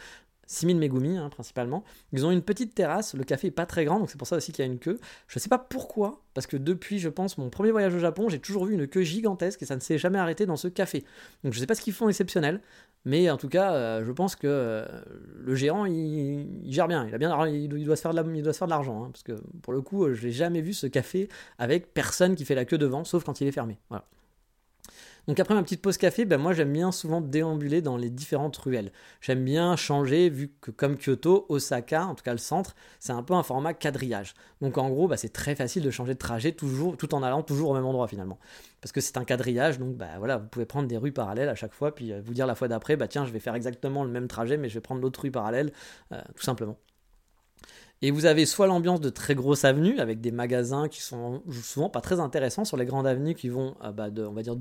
[0.52, 1.84] 6000 Megumi hein, principalement.
[2.12, 4.36] Ils ont une petite terrasse, le café est pas très grand, donc c'est pour ça
[4.36, 5.00] aussi qu'il y a une queue.
[5.28, 8.40] Je sais pas pourquoi, parce que depuis, je pense, mon premier voyage au Japon, j'ai
[8.40, 11.04] toujours vu une queue gigantesque et ça ne s'est jamais arrêté dans ce café.
[11.44, 12.62] Donc je sais pas ce qu'ils font exceptionnel,
[13.06, 14.86] mais en tout cas, euh, je pense que euh,
[15.40, 17.08] le gérant, il, gère bien.
[17.08, 19.04] Il, a bien il, doit se faire de il doit faire de l'argent.
[19.04, 22.46] Hein, parce que pour le coup, je n'ai jamais vu ce café avec personne qui
[22.46, 23.80] fait la queue devant, sauf quand il est fermé.
[23.90, 24.06] Voilà.
[25.28, 28.58] Donc après ma petite pause café, ben moi j'aime bien souvent déambuler dans les différentes
[28.58, 28.92] ruelles.
[29.22, 33.24] J'aime bien changer vu que comme Kyoto, Osaka, en tout cas le centre, c'est un
[33.24, 34.34] peu un format quadrillage.
[34.62, 37.44] Donc en gros, ben, c'est très facile de changer de trajet toujours, tout en allant
[37.44, 38.40] toujours au même endroit finalement.
[38.82, 41.56] Parce que c'est un quadrillage, donc ben, voilà, vous pouvez prendre des rues parallèles à
[41.56, 44.04] chaque fois, puis euh, vous dire la fois d'après, bah tiens, je vais faire exactement
[44.04, 45.72] le même trajet, mais je vais prendre l'autre rue parallèle,
[46.12, 46.78] euh, tout simplement.
[48.02, 51.90] Et vous avez soit l'ambiance de très grosses avenues avec des magasins qui sont souvent
[51.90, 54.56] pas très intéressants sur les grandes avenues qui vont euh, bah, on va dire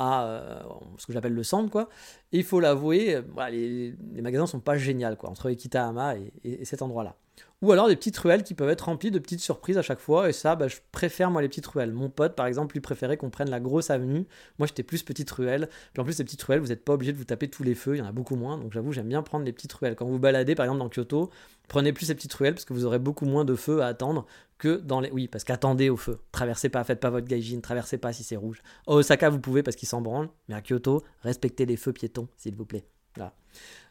[0.00, 0.60] à euh,
[0.96, 1.88] ce que j'appelle le centre quoi.
[2.32, 6.64] Et il faut l'avouer, euh, les, les, magasins sont pas géniaux entre Ekitahama et, et
[6.64, 7.16] cet endroit là.
[7.60, 10.28] Ou alors des petites ruelles qui peuvent être remplies de petites surprises à chaque fois.
[10.28, 11.92] Et ça, bah, je préfère moi les petites ruelles.
[11.92, 14.26] Mon pote, par exemple, lui préférait qu'on prenne la grosse avenue.
[14.58, 15.68] Moi, j'étais plus petite ruelle.
[15.92, 17.74] Puis en plus, les petites ruelles, vous n'êtes pas obligé de vous taper tous les
[17.74, 17.96] feux.
[17.96, 18.58] Il y en a beaucoup moins.
[18.58, 19.96] Donc j'avoue, j'aime bien prendre les petites ruelles.
[19.96, 21.30] Quand vous baladez, par exemple, dans Kyoto,
[21.66, 24.24] prenez plus ces petites ruelles parce que vous aurez beaucoup moins de feux à attendre
[24.58, 25.10] que dans les.
[25.10, 26.20] Oui, parce qu'attendez au feu.
[26.30, 28.62] Traversez pas, faites pas votre gaijin, traversez pas si c'est rouge.
[28.86, 30.00] Au Osaka, vous pouvez parce qu'ils s'en.
[30.48, 32.84] Mais à Kyoto, respectez les feux piétons, s'il vous plaît.
[33.16, 33.34] Voilà.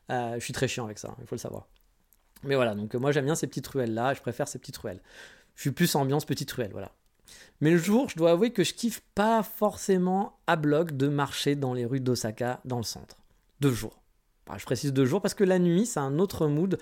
[0.09, 1.67] Euh, je suis très chiant avec ça, il faut le savoir.
[2.43, 5.01] Mais voilà, donc moi j'aime bien ces petites ruelles-là, je préfère ces petites ruelles.
[5.55, 6.91] Je suis plus ambiance petite ruelle, voilà.
[7.61, 11.55] Mais le jour, je dois avouer que je kiffe pas forcément à bloc de marcher
[11.55, 13.17] dans les rues d'Osaka, dans le centre.
[13.59, 13.99] Deux jours.
[14.55, 16.77] je précise deux jours parce que la nuit, c'est un autre mood.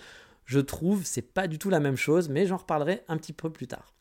[0.46, 3.50] Je trouve, c'est pas du tout la même chose, mais j'en reparlerai un petit peu
[3.50, 3.95] plus tard.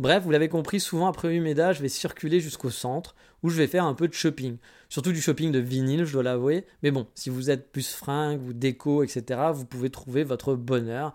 [0.00, 3.66] Bref, vous l'avez compris, souvent après Umeda, je vais circuler jusqu'au centre où je vais
[3.66, 4.56] faire un peu de shopping.
[4.88, 6.64] Surtout du shopping de vinyle, je dois l'avouer.
[6.82, 11.12] Mais bon, si vous êtes plus fringues ou déco, etc., vous pouvez trouver votre bonheur.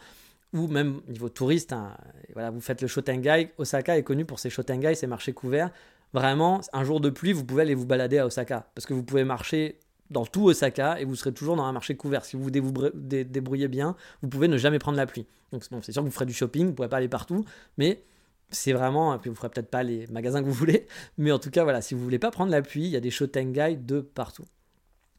[0.53, 1.97] Ou même niveau touriste, hein,
[2.33, 3.53] voilà, vous faites le Shotengai.
[3.57, 5.71] Osaka est connu pour ses Shotengai, ses marchés couverts.
[6.13, 8.69] Vraiment, un jour de pluie, vous pouvez aller vous balader à Osaka.
[8.75, 9.79] Parce que vous pouvez marcher
[10.11, 12.23] dans tout Osaka et vous serez toujours dans un marché couvert.
[12.23, 15.25] Si vous vous débrouillez bien, vous pouvez ne jamais prendre la pluie.
[15.51, 17.45] Donc c'est sûr que vous ferez du shopping, vous ne pourrez pas aller partout,
[17.79, 18.03] mais
[18.49, 20.87] c'est vraiment, puis vous ferez peut-être pas les magasins que vous voulez,
[21.17, 23.01] mais en tout cas, voilà, si vous voulez pas prendre la pluie, il y a
[23.01, 24.45] des Shotengai de partout.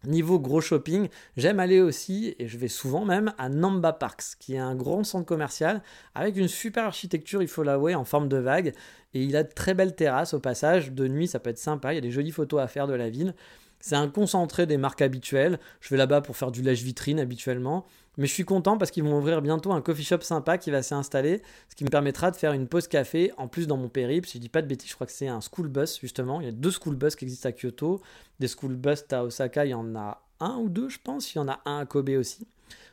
[0.05, 4.55] Niveau gros shopping, j'aime aller aussi, et je vais souvent même, à Namba Parks, qui
[4.55, 5.83] est un grand centre commercial
[6.15, 8.73] avec une super architecture, il faut l'avouer, en forme de vague.
[9.15, 10.93] Et il a de très belles terrasses au passage.
[10.93, 12.95] De nuit, ça peut être sympa, il y a des jolies photos à faire de
[12.95, 13.35] la ville.
[13.81, 15.59] C'est un concentré des marques habituelles.
[15.81, 17.87] Je vais là-bas pour faire du lèche-vitrine habituellement.
[18.17, 20.83] Mais je suis content parce qu'ils vont ouvrir bientôt un coffee shop sympa qui va
[20.83, 24.27] s'installer, ce qui me permettra de faire une pause café en plus dans mon périple.
[24.27, 26.41] Si je dis pas de bêtises, je crois que c'est un school bus justement.
[26.41, 28.01] Il y a deux school bus qui existent à Kyoto.
[28.41, 31.35] Des school bus à Osaka, il y en a un ou deux, je pense.
[31.35, 32.47] Il y en a un à Kobe aussi.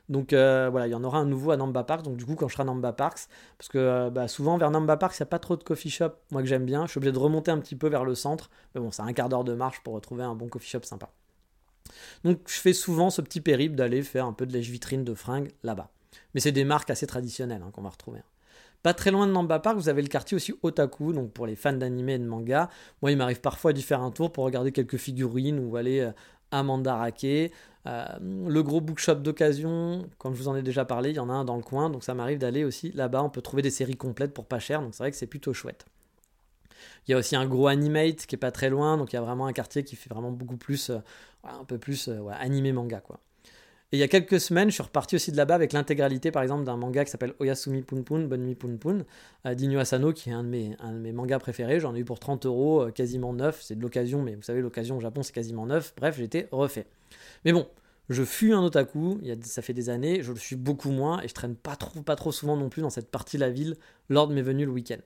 [0.09, 2.03] Donc euh, voilà, il y en aura un nouveau à Namba Park.
[2.03, 4.71] Donc du coup, quand je serai à Namba Parks, parce que euh, bah, souvent vers
[4.71, 6.85] Namba Parks, il n'y a pas trop de coffee shop, moi que j'aime bien.
[6.85, 8.49] Je suis obligé de remonter un petit peu vers le centre.
[8.75, 11.09] Mais bon, c'est un quart d'heure de marche pour retrouver un bon coffee shop sympa.
[12.23, 15.51] Donc je fais souvent ce petit périple d'aller faire un peu de lèche-vitrine de fringues
[15.63, 15.89] là-bas.
[16.33, 18.19] Mais c'est des marques assez traditionnelles hein, qu'on va retrouver.
[18.83, 21.55] Pas très loin de Namba Park, vous avez le quartier aussi Otaku, donc pour les
[21.55, 22.69] fans d'anime et de manga.
[23.01, 26.11] Moi, il m'arrive parfois d'y faire un tour pour regarder quelques figurines ou aller euh,
[26.51, 27.23] à Mandarake.
[27.85, 31.29] Euh, le gros bookshop d'occasion, comme je vous en ai déjà parlé, il y en
[31.29, 33.23] a un dans le coin, donc ça m'arrive d'aller aussi là-bas.
[33.23, 35.53] On peut trouver des séries complètes pour pas cher, donc c'est vrai que c'est plutôt
[35.53, 35.85] chouette.
[37.07, 39.19] Il y a aussi un gros animate qui est pas très loin, donc il y
[39.19, 40.99] a vraiment un quartier qui fait vraiment beaucoup plus, euh,
[41.43, 42.09] un peu plus
[42.39, 43.19] animé manga quoi.
[43.93, 46.41] Et il y a quelques semaines, je suis reparti aussi de là-bas avec l'intégralité, par
[46.41, 49.05] exemple, d'un manga qui s'appelle Oyasumi Punpun, Bonmi Punpun,
[49.45, 51.79] euh, d'Inu Asano, qui est un de, mes, mangas préférés.
[51.79, 53.61] J'en ai eu pour 30 euros, euh, quasiment neuf.
[53.61, 55.93] C'est de l'occasion, mais vous savez, l'occasion au Japon, c'est quasiment neuf.
[55.95, 56.87] Bref, j'étais refait.
[57.45, 57.67] Mais bon,
[58.09, 61.35] je fus un otaku, ça fait des années, je le suis beaucoup moins, et je
[61.35, 63.77] traîne pas trop, pas trop souvent non plus dans cette partie de la ville
[64.09, 64.97] lors de mes venues le week-end.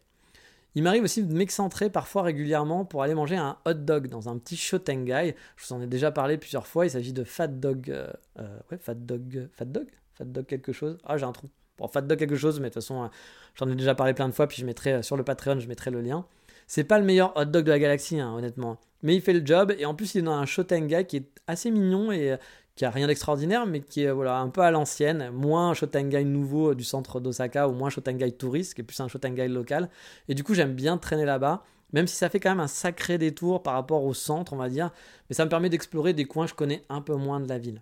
[0.75, 4.37] Il m'arrive aussi de m'excentrer parfois régulièrement pour aller manger un hot dog dans un
[4.37, 5.35] petit shotengai.
[5.55, 6.85] Je vous en ai déjà parlé plusieurs fois.
[6.85, 7.89] Il s'agit de Fat Dog.
[7.89, 9.49] Euh, euh, ouais, Fat Dog.
[9.53, 9.87] Fat Dog?
[10.13, 10.97] Fat Dog quelque chose?
[11.03, 11.49] Ah, j'ai un trou.
[11.77, 13.07] Bon, Fat Dog quelque chose, mais de toute façon, euh,
[13.55, 14.47] j'en ai déjà parlé plein de fois.
[14.47, 16.25] Puis je mettrai sur le Patreon, je mettrai le lien.
[16.67, 18.77] C'est pas le meilleur hot dog de la galaxie, hein, honnêtement.
[19.01, 19.73] Mais il fait le job.
[19.79, 22.37] Et en plus, il est dans un shotengai qui est assez mignon et
[22.77, 26.23] qui a rien d'extraordinaire, mais qui est voilà, un peu à l'ancienne, moins un Shotengai
[26.23, 29.89] nouveau du centre d'Osaka ou moins Shotengai touriste, qui est plus un Shotengai local.
[30.29, 33.17] Et du coup, j'aime bien traîner là-bas, même si ça fait quand même un sacré
[33.17, 34.91] détour par rapport au centre, on va dire,
[35.29, 37.57] mais ça me permet d'explorer des coins que je connais un peu moins de la
[37.57, 37.81] ville.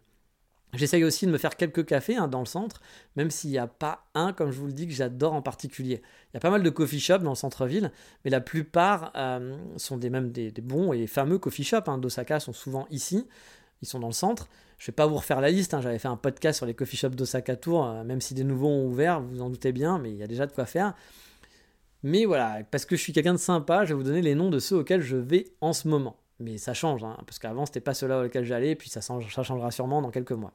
[0.74, 2.82] J'essaye aussi de me faire quelques cafés hein, dans le centre,
[3.18, 6.02] même s'il n'y a pas un, comme je vous le dis, que j'adore en particulier.
[6.32, 7.92] Il y a pas mal de coffee shops dans le centre-ville,
[8.24, 12.40] mais la plupart euh, sont des, même des, bons et fameux coffee shops hein, d'Osaka
[12.40, 13.28] sont souvent ici.
[13.82, 14.48] ils sont dans le centre.
[14.78, 15.82] Je vais pas vous refaire la liste, hein.
[15.82, 18.68] j'avais fait un podcast sur les coffee shops d'Osaka Tour, euh, même si des nouveaux
[18.68, 20.94] ont ouvert, vous en doutez bien, mais il y a déjà de quoi faire.
[22.04, 24.50] Mais voilà, parce que je suis quelqu'un de sympa, je vais vous donner les noms
[24.50, 26.18] de ceux auxquels je vais en ce moment.
[26.40, 29.72] Mais ça change, hein, parce qu'avant c'était pas ceux-là auxquels j'allais, puis ça, ça changera
[29.72, 30.54] sûrement dans quelques mois.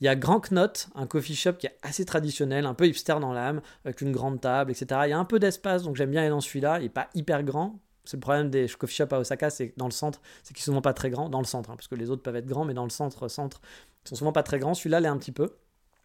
[0.00, 3.16] Il y a Grand Knot, un coffee shop qui est assez traditionnel, un peu hipster
[3.20, 5.00] dans l'âme, avec une grande table, etc.
[5.04, 6.78] Il y a un peu d'espace, donc j'aime bien aller dans celui-là.
[6.78, 7.80] Il n'est pas hyper grand.
[8.06, 10.72] C'est le problème des coffee shops à Osaka, c'est dans le centre, c'est qu'ils sont
[10.72, 12.64] souvent pas très grands, dans le centre, hein, parce que les autres peuvent être grands,
[12.64, 13.60] mais dans le centre, centre,
[14.04, 14.74] ils sont souvent pas très grands.
[14.74, 15.56] Celui-là l'est un petit peu.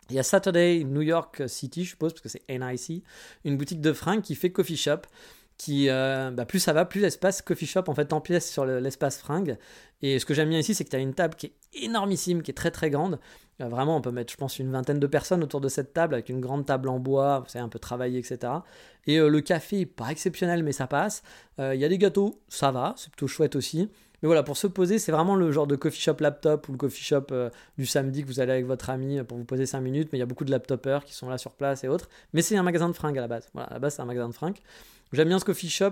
[0.10, 3.04] Il y a Saturday New York City, je suppose, parce que c'est NIC,
[3.46, 5.02] une boutique de fringues qui fait coffee shop
[5.62, 9.20] qui euh, bah, plus ça va, plus l'espace coffee shop en fait empièce sur l'espace
[9.20, 9.60] fringue.
[10.02, 12.42] Et ce que j'aime bien ici, c'est que tu as une table qui est énormissime,
[12.42, 13.20] qui est très très grande.
[13.62, 16.14] Euh, vraiment, on peut mettre, je pense, une vingtaine de personnes autour de cette table
[16.14, 18.54] avec une grande table en bois, c'est un peu travaillé, etc.
[19.08, 21.24] Et euh, le café, pas exceptionnel, mais ça passe.
[21.60, 23.88] Il y a des gâteaux, ça va, c'est plutôt chouette aussi.
[24.22, 26.78] Mais voilà, pour se poser, c'est vraiment le genre de coffee shop laptop ou le
[26.80, 27.28] coffee shop
[27.78, 30.10] du samedi que vous allez avec votre ami pour vous poser 5 minutes.
[30.12, 32.10] Mais il y a beaucoup de laptopers qui sont là sur place et autres.
[32.34, 33.48] Mais c'est un magasin de fringues à la base.
[33.54, 34.58] Voilà, à la base, c'est un magasin de fringues.
[35.14, 35.92] J'aime bien ce coffee shop,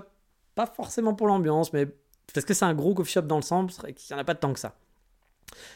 [0.56, 1.88] pas forcément pour l'ambiance, mais
[2.34, 4.26] parce que c'est un gros coffee shop dans le centre et qu'il n'y en a
[4.26, 4.76] pas temps que ça.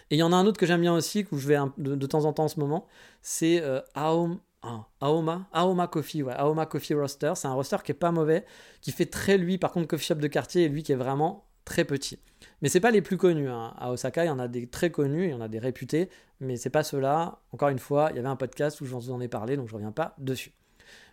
[0.10, 2.06] Et il y en a un autre que j'aime bien aussi, où je vais de,
[2.06, 2.88] temps en temps en ce moment,
[3.22, 7.34] c'est euh, Aoma, Aoma Coffee, ouais, Aoma Coffee Roaster.
[7.36, 8.46] C'est un roaster qui est pas mauvais,
[8.82, 11.46] qui fait très lui, par contre, coffee shop de quartier, et lui qui est vraiment
[11.66, 12.20] très petit.
[12.62, 13.50] Mais c'est pas les plus connus.
[13.50, 13.74] Hein.
[13.78, 16.10] À Osaka, il y en a des très connus, il y en a des réputés,
[16.40, 17.40] mais c'est pas ceux-là.
[17.52, 19.68] Encore une fois, il y avait un podcast où je vous en ai parlé, donc
[19.70, 20.52] je reviens pas dessus.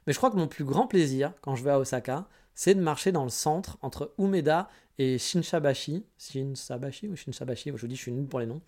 [0.06, 2.80] Mais je crois que mon plus grand plaisir quand je vais à Osaka, c'est de
[2.80, 4.68] marcher dans le centre entre Umeda
[5.00, 6.04] et Shinshabashi.
[6.18, 8.60] Shinshabashi ou Shinshabashi Je vous dis, je suis nul pour les noms.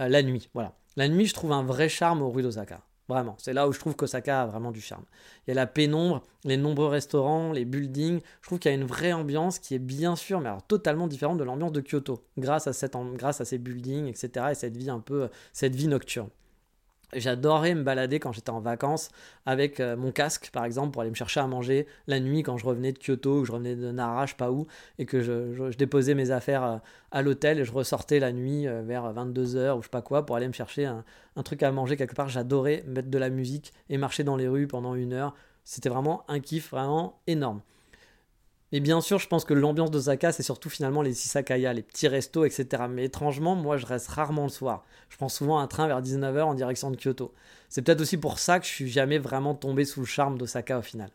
[0.00, 0.74] Euh, la nuit, voilà.
[0.96, 2.80] La nuit, je trouve un vrai charme aux rues d'Osaka.
[3.08, 5.04] Vraiment, c'est là où je trouve qu'Osaka a vraiment du charme.
[5.46, 8.20] Il y a la pénombre, les nombreux restaurants, les buildings.
[8.40, 11.06] Je trouve qu'il y a une vraie ambiance qui est bien sûr, mais alors totalement
[11.06, 14.46] différente de l'ambiance de Kyoto, grâce à, grâce à ces buildings, etc.
[14.50, 16.30] et cette vie un peu, cette vie nocturne.
[17.14, 19.10] J'adorais me balader quand j'étais en vacances
[19.46, 22.58] avec euh, mon casque, par exemple, pour aller me chercher à manger la nuit quand
[22.58, 24.66] je revenais de Kyoto ou je revenais de Nara, je sais pas où,
[24.98, 26.76] et que je, déposais mes affaires euh,
[27.12, 30.26] à l'hôtel et je ressortais la nuit euh, vers 22h ou je sais pas quoi
[30.26, 31.04] pour aller me chercher un,
[31.36, 32.28] un truc à manger quelque part.
[32.28, 35.34] J'adorais mettre de la musique et marcher dans les rues pendant une heure.
[35.64, 37.60] C'était vraiment un kiff vraiment énorme.
[38.76, 42.08] Et bien sûr, je pense que l'ambiance d'Osaka, c'est surtout finalement les sisakaya, les petits
[42.08, 42.82] restos, etc.
[42.90, 44.84] Mais étrangement, moi, je reste rarement le soir.
[45.08, 47.32] Je prends souvent un train vers 19h en direction de Kyoto.
[47.70, 50.78] C'est peut-être aussi pour ça que je suis jamais vraiment tombé sous le charme d'Osaka
[50.78, 51.08] au final.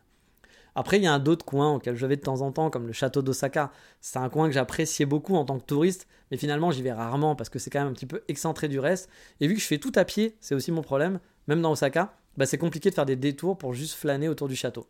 [0.74, 2.88] Après, il y a un autre coin auquel je vais de temps en temps, comme
[2.88, 3.70] le château d'Osaka.
[4.00, 7.36] C'est un coin que j'appréciais beaucoup en tant que touriste, mais finalement, j'y vais rarement
[7.36, 9.08] parce que c'est quand même un petit peu excentré du reste.
[9.38, 12.12] Et vu que je fais tout à pied, c'est aussi mon problème, même dans Osaka,
[12.36, 14.84] bah, c'est compliqué de faire des détours pour juste flâner autour du château.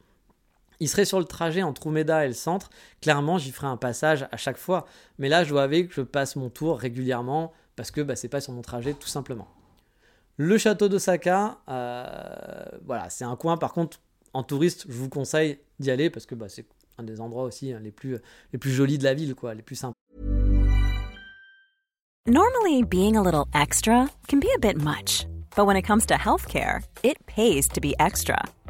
[0.80, 2.70] Il serait sur le trajet entre Umeda et le centre.
[3.00, 4.86] Clairement, j'y ferai un passage à chaque fois.
[5.18, 8.28] Mais là, je dois avouer que je passe mon tour régulièrement parce que bah, c'est
[8.28, 9.48] pas sur mon trajet tout simplement.
[10.36, 14.00] Le château d'Osaka, euh, voilà, c'est un coin par contre
[14.34, 16.66] en touriste, je vous conseille d'y aller parce que bah, c'est
[16.98, 18.18] un des endroits aussi hein, les plus
[18.52, 19.92] les plus jolis de la ville, quoi, les plus sympas.
[22.26, 26.14] Normally, being a little extra can be a bit much, but when it comes to
[26.14, 28.36] healthcare, it pays to be extra.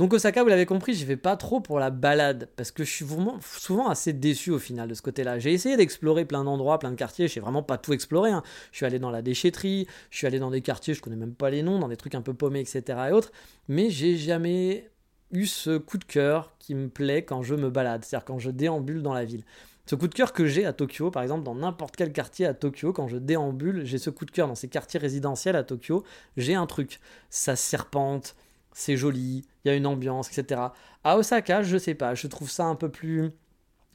[0.00, 2.90] Donc Osaka, vous l'avez compris, j'y vais pas trop pour la balade parce que je
[2.90, 3.04] suis
[3.42, 5.38] souvent assez déçu au final de ce côté-là.
[5.38, 8.30] J'ai essayé d'explorer plein d'endroits, plein de quartiers, je n'ai vraiment pas tout exploré.
[8.30, 8.42] Hein.
[8.72, 11.34] Je suis allé dans la déchetterie, je suis allé dans des quartiers, je connais même
[11.34, 12.98] pas les noms, dans des trucs un peu paumés, etc.
[13.10, 13.30] et autres,
[13.68, 14.90] mais j'ai jamais
[15.32, 18.48] eu ce coup de cœur qui me plaît quand je me balade, c'est-à-dire quand je
[18.48, 19.44] déambule dans la ville.
[19.84, 22.54] Ce coup de cœur que j'ai à Tokyo, par exemple, dans n'importe quel quartier à
[22.54, 26.04] Tokyo, quand je déambule, j'ai ce coup de cœur dans ces quartiers résidentiels à Tokyo,
[26.38, 27.00] j'ai un truc.
[27.28, 28.34] Ça serpente,
[28.72, 30.60] c'est joli, il y a une ambiance, etc.
[31.04, 33.30] À Osaka, je sais pas, je trouve ça un peu plus.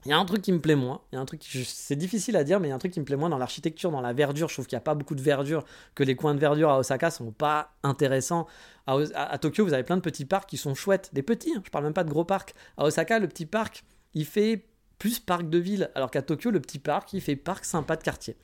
[0.05, 1.01] Il y a un truc qui me plaît moins.
[1.11, 3.05] Il un truc, c'est difficile à dire, mais il y a un truc qui me
[3.05, 4.47] plaît moins dans l'architecture, dans la verdure.
[4.49, 5.65] Je trouve qu'il n'y a pas beaucoup de verdure,
[5.95, 8.45] que les coins de verdure à Osaka sont pas intéressants.
[8.85, 11.53] À, Tokyo, vous avez plein de petits parcs qui sont chouettes, des petits.
[11.57, 12.53] Hein, je parle même pas de gros parcs.
[12.77, 14.67] À Osaka, le petit parc, il fait
[14.99, 18.03] plus parc de ville, alors qu'à Tokyo, le petit parc, il fait parc sympa de
[18.03, 18.37] quartier.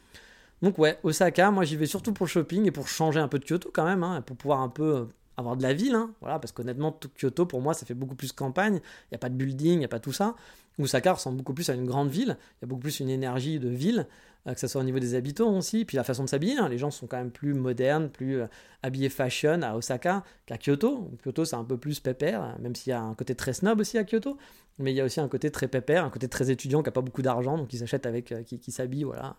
[0.62, 3.40] Donc ouais, Osaka, moi j'y vais surtout pour le shopping et pour changer un peu
[3.40, 5.06] de Kyoto quand même, hein, pour pouvoir un peu euh,
[5.42, 8.32] avoir de la ville, hein, voilà, parce qu'honnêtement, Kyoto, pour moi, ça fait beaucoup plus
[8.32, 10.36] campagne, il n'y a pas de building, il n'y a pas tout ça.
[10.80, 13.60] Osaka ressemble beaucoup plus à une grande ville, il y a beaucoup plus une énergie
[13.60, 14.08] de ville.
[14.46, 16.58] que ce soit au niveau des habitants aussi, puis la façon de s'habiller.
[16.58, 16.70] hein.
[16.70, 18.48] Les gens sont quand même plus modernes, plus euh,
[18.82, 21.12] habillés fashion à Osaka qu'à Kyoto.
[21.24, 23.80] Kyoto, c'est un peu plus pépère, hein, même s'il y a un côté très snob
[23.80, 24.38] aussi à Kyoto.
[24.80, 26.92] Mais il y a aussi un côté très pépère, un côté très étudiant qui n'a
[26.92, 29.36] pas beaucoup d'argent, donc qui s'achète avec, euh, qui, s'habille, voilà,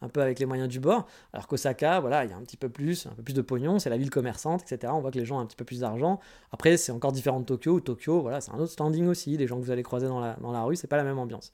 [0.00, 1.06] un peu, avec les moyens du bord.
[1.32, 3.78] Alors qu'Osaka, voilà, il y a un petit peu plus, un peu plus de pognon,
[3.78, 4.92] c'est la ville commerçante, etc.
[4.94, 6.18] On voit que les gens ont un petit peu plus d'argent.
[6.50, 9.36] Après, c'est encore différent de Tokyo, où Tokyo, voilà, c'est un autre standing aussi.
[9.36, 11.18] Les gens que vous allez croiser dans la, dans la rue, c'est pas la même
[11.18, 11.52] ambiance.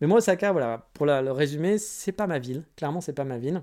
[0.00, 2.64] Mais moi, Osaka, voilà, pour la- le résumé, c'est pas ma ville.
[2.76, 3.62] Clairement, c'est pas ma ville.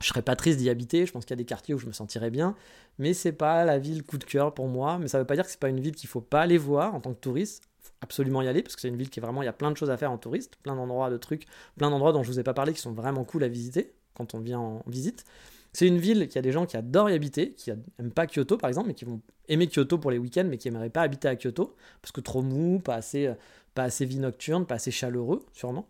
[0.00, 1.06] Je serais pas triste d'y habiter.
[1.06, 2.54] Je pense qu'il y a des quartiers où je me sentirais bien,
[2.98, 4.98] mais c'est pas la ville coup de cœur pour moi.
[4.98, 6.94] Mais ça veut pas dire que c'est pas une ville qu'il faut pas aller voir
[6.94, 7.64] en tant que touriste.
[8.00, 9.70] Absolument y aller parce que c'est une ville qui est vraiment, il y a plein
[9.70, 11.46] de choses à faire en touriste, plein d'endroits, de trucs,
[11.76, 14.34] plein d'endroits dont je vous ai pas parlé qui sont vraiment cool à visiter quand
[14.34, 15.24] on vient en visite.
[15.72, 18.56] C'est une ville qui a des gens qui adorent y habiter, qui n'aiment pas Kyoto
[18.58, 21.28] par exemple, mais qui vont aimer Kyoto pour les week-ends, mais qui n'aimeraient pas habiter
[21.28, 23.34] à Kyoto parce que trop mou, pas assez, euh,
[23.74, 25.86] pas assez vie nocturne, pas assez chaleureux sûrement.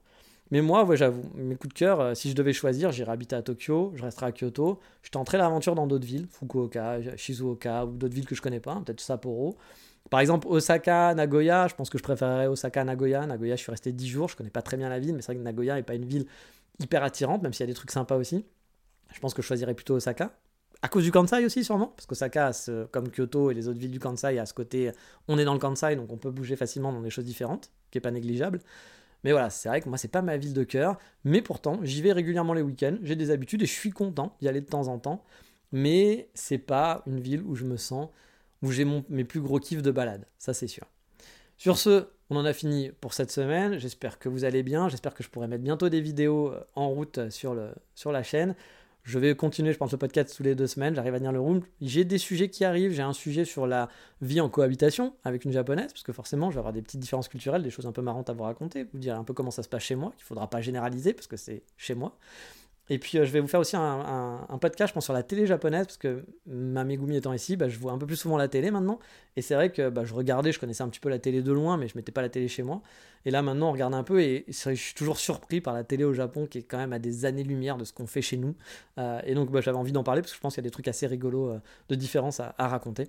[0.51, 3.35] Mais moi, ouais, j'avoue, mes coups de cœur, euh, si je devais choisir, j'irais habiter
[3.35, 7.93] à Tokyo, je resterais à Kyoto, je tenterais l'aventure dans d'autres villes, Fukuoka, Shizuoka, ou
[7.97, 9.57] d'autres villes que je connais pas, peut-être Sapporo.
[10.11, 13.25] Par exemple, Osaka, Nagoya, je pense que je préférerais Osaka, Nagoya.
[13.25, 15.33] Nagoya, je suis resté 10 jours, je connais pas très bien la ville, mais c'est
[15.33, 16.27] vrai que Nagoya n'est pas une ville
[16.81, 18.45] hyper attirante, même s'il y a des trucs sympas aussi.
[19.11, 20.33] Je pense que je choisirais plutôt Osaka.
[20.85, 23.79] À cause du Kansai aussi, sûrement, parce qu'Osaka, a ce- comme Kyoto et les autres
[23.79, 24.91] villes du Kansai, a ce côté,
[25.29, 27.99] on est dans le Kansai, donc on peut bouger facilement dans des choses différentes, qui
[27.99, 28.61] est pas négligeable.
[29.23, 32.03] Mais voilà, c'est vrai que moi, c'est pas ma ville de cœur, mais pourtant, j'y
[32.03, 34.89] vais régulièrement les week-ends, j'ai des habitudes et je suis content d'y aller de temps
[34.89, 35.23] en temps,
[35.71, 38.09] mais c'est pas une ville où je me sens,
[38.63, 40.87] où j'ai mes plus gros kiffs de balade, ça c'est sûr.
[41.59, 43.79] Sur ce, on en a fini pour cette semaine.
[43.79, 44.89] J'espère que vous allez bien.
[44.89, 47.55] J'espère que je pourrai mettre bientôt des vidéos euh, en route euh, sur
[48.13, 48.57] la chaîne.
[49.05, 50.95] Je vais continuer, je pense, le podcast tous les deux semaines.
[50.95, 51.63] J'arrive à tenir le room.
[51.81, 52.93] J'ai des sujets qui arrivent.
[52.93, 53.89] J'ai un sujet sur la
[54.21, 57.29] vie en cohabitation avec une japonaise, parce que forcément, je vais avoir des petites différences
[57.29, 58.87] culturelles, des choses un peu marrantes à vous raconter.
[58.93, 61.15] Vous dire un peu comment ça se passe chez moi, qu'il ne faudra pas généraliser,
[61.15, 62.17] parce que c'est chez moi.
[62.91, 65.47] Et puis, euh, je vais vous faire aussi un, podcast, je pense, sur la télé
[65.47, 68.49] japonaise, parce que ma Megumi étant ici, bah, je vois un peu plus souvent la
[68.49, 68.99] télé maintenant.
[69.37, 71.53] Et c'est vrai que bah, je regardais, je connaissais un petit peu la télé de
[71.53, 72.83] loin, mais je mettais pas la télé chez moi.
[73.25, 76.05] Et là, maintenant, on regarde un peu, et je suis toujours surpris par la télé
[76.05, 78.57] au Japon, qui est quand même à des années-lumière de ce qu'on fait chez nous.
[78.99, 80.69] Euh, et donc, bah, j'avais envie d'en parler, parce que je pense qu'il y a
[80.69, 83.09] des trucs assez rigolos euh, de différence à raconter.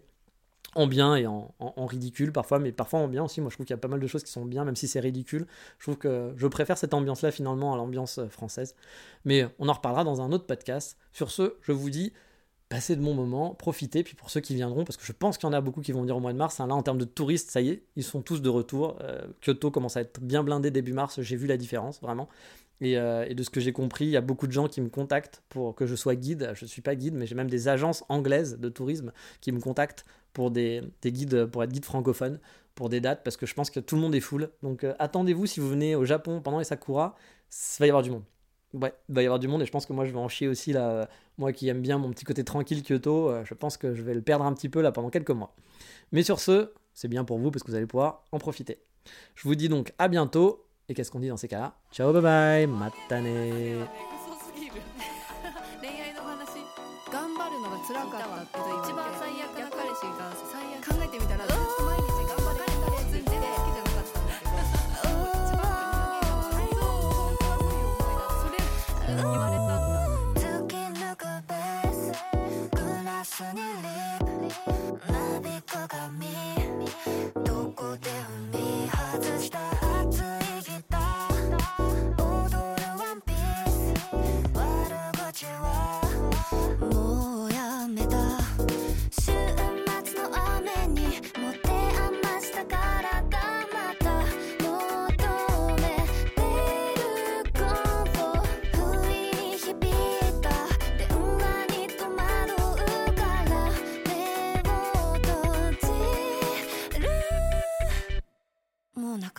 [0.75, 3.41] En bien et en, en- ridicule parfois, mais parfois en bien aussi.
[3.41, 4.87] Moi, je trouve qu'il y a pas mal de choses qui sont bien, même si
[4.87, 5.45] c'est ridicule.
[5.77, 8.75] Je trouve que je préfère cette ambiance-là finalement à l'ambiance euh, française.
[9.25, 10.97] Mais on en reparlera dans un autre podcast.
[11.11, 12.11] Sur ce, je vous dis,
[12.69, 14.03] passez de bons moments, profitez.
[14.03, 15.91] Puis pour ceux qui viendront, parce que je pense qu'il y en a beaucoup qui
[15.91, 17.83] vont venir au mois de mars, hein, là en termes de touristes, ça y est,
[17.95, 18.97] ils sont tous de retour.
[19.01, 22.27] Euh, Kyoto commence à être bien blindé début mars, j'ai vu la différence vraiment.
[22.81, 24.81] Et, euh, et de ce que j'ai compris, il y a beaucoup de gens qui
[24.81, 26.51] me contactent pour que je sois guide.
[26.55, 29.59] Je ne suis pas guide, mais j'ai même des agences anglaises de tourisme qui me
[29.61, 32.38] contactent pour des, des guides, pour être guide francophone,
[32.74, 34.50] pour des dates, parce que je pense que tout le monde est full.
[34.62, 37.14] Donc euh, attendez-vous si vous venez au Japon pendant les Sakura,
[37.50, 38.22] il va y avoir du monde.
[38.74, 40.28] Ouais, il va y avoir du monde et je pense que moi je vais en
[40.28, 40.90] chier aussi là.
[40.90, 41.06] euh,
[41.38, 44.12] Moi qui aime bien mon petit côté tranquille Kyoto, euh, je pense que je vais
[44.14, 45.54] le perdre un petit peu là pendant quelques mois.
[46.12, 48.78] Mais sur ce, c'est bien pour vous parce que vous allez pouvoir en profiter.
[49.34, 50.64] Je vous dis donc à bientôt.
[50.90, 53.26] Et qu'est-ce qu'on dit dans ces cas-là Ciao, bye bye, matane.
[53.26, 54.72] 嘘すぎる
[55.82, 56.48] 恋愛の話
[57.12, 59.01] 頑張るのが辛かったけど一番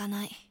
[0.04, 0.43] かない。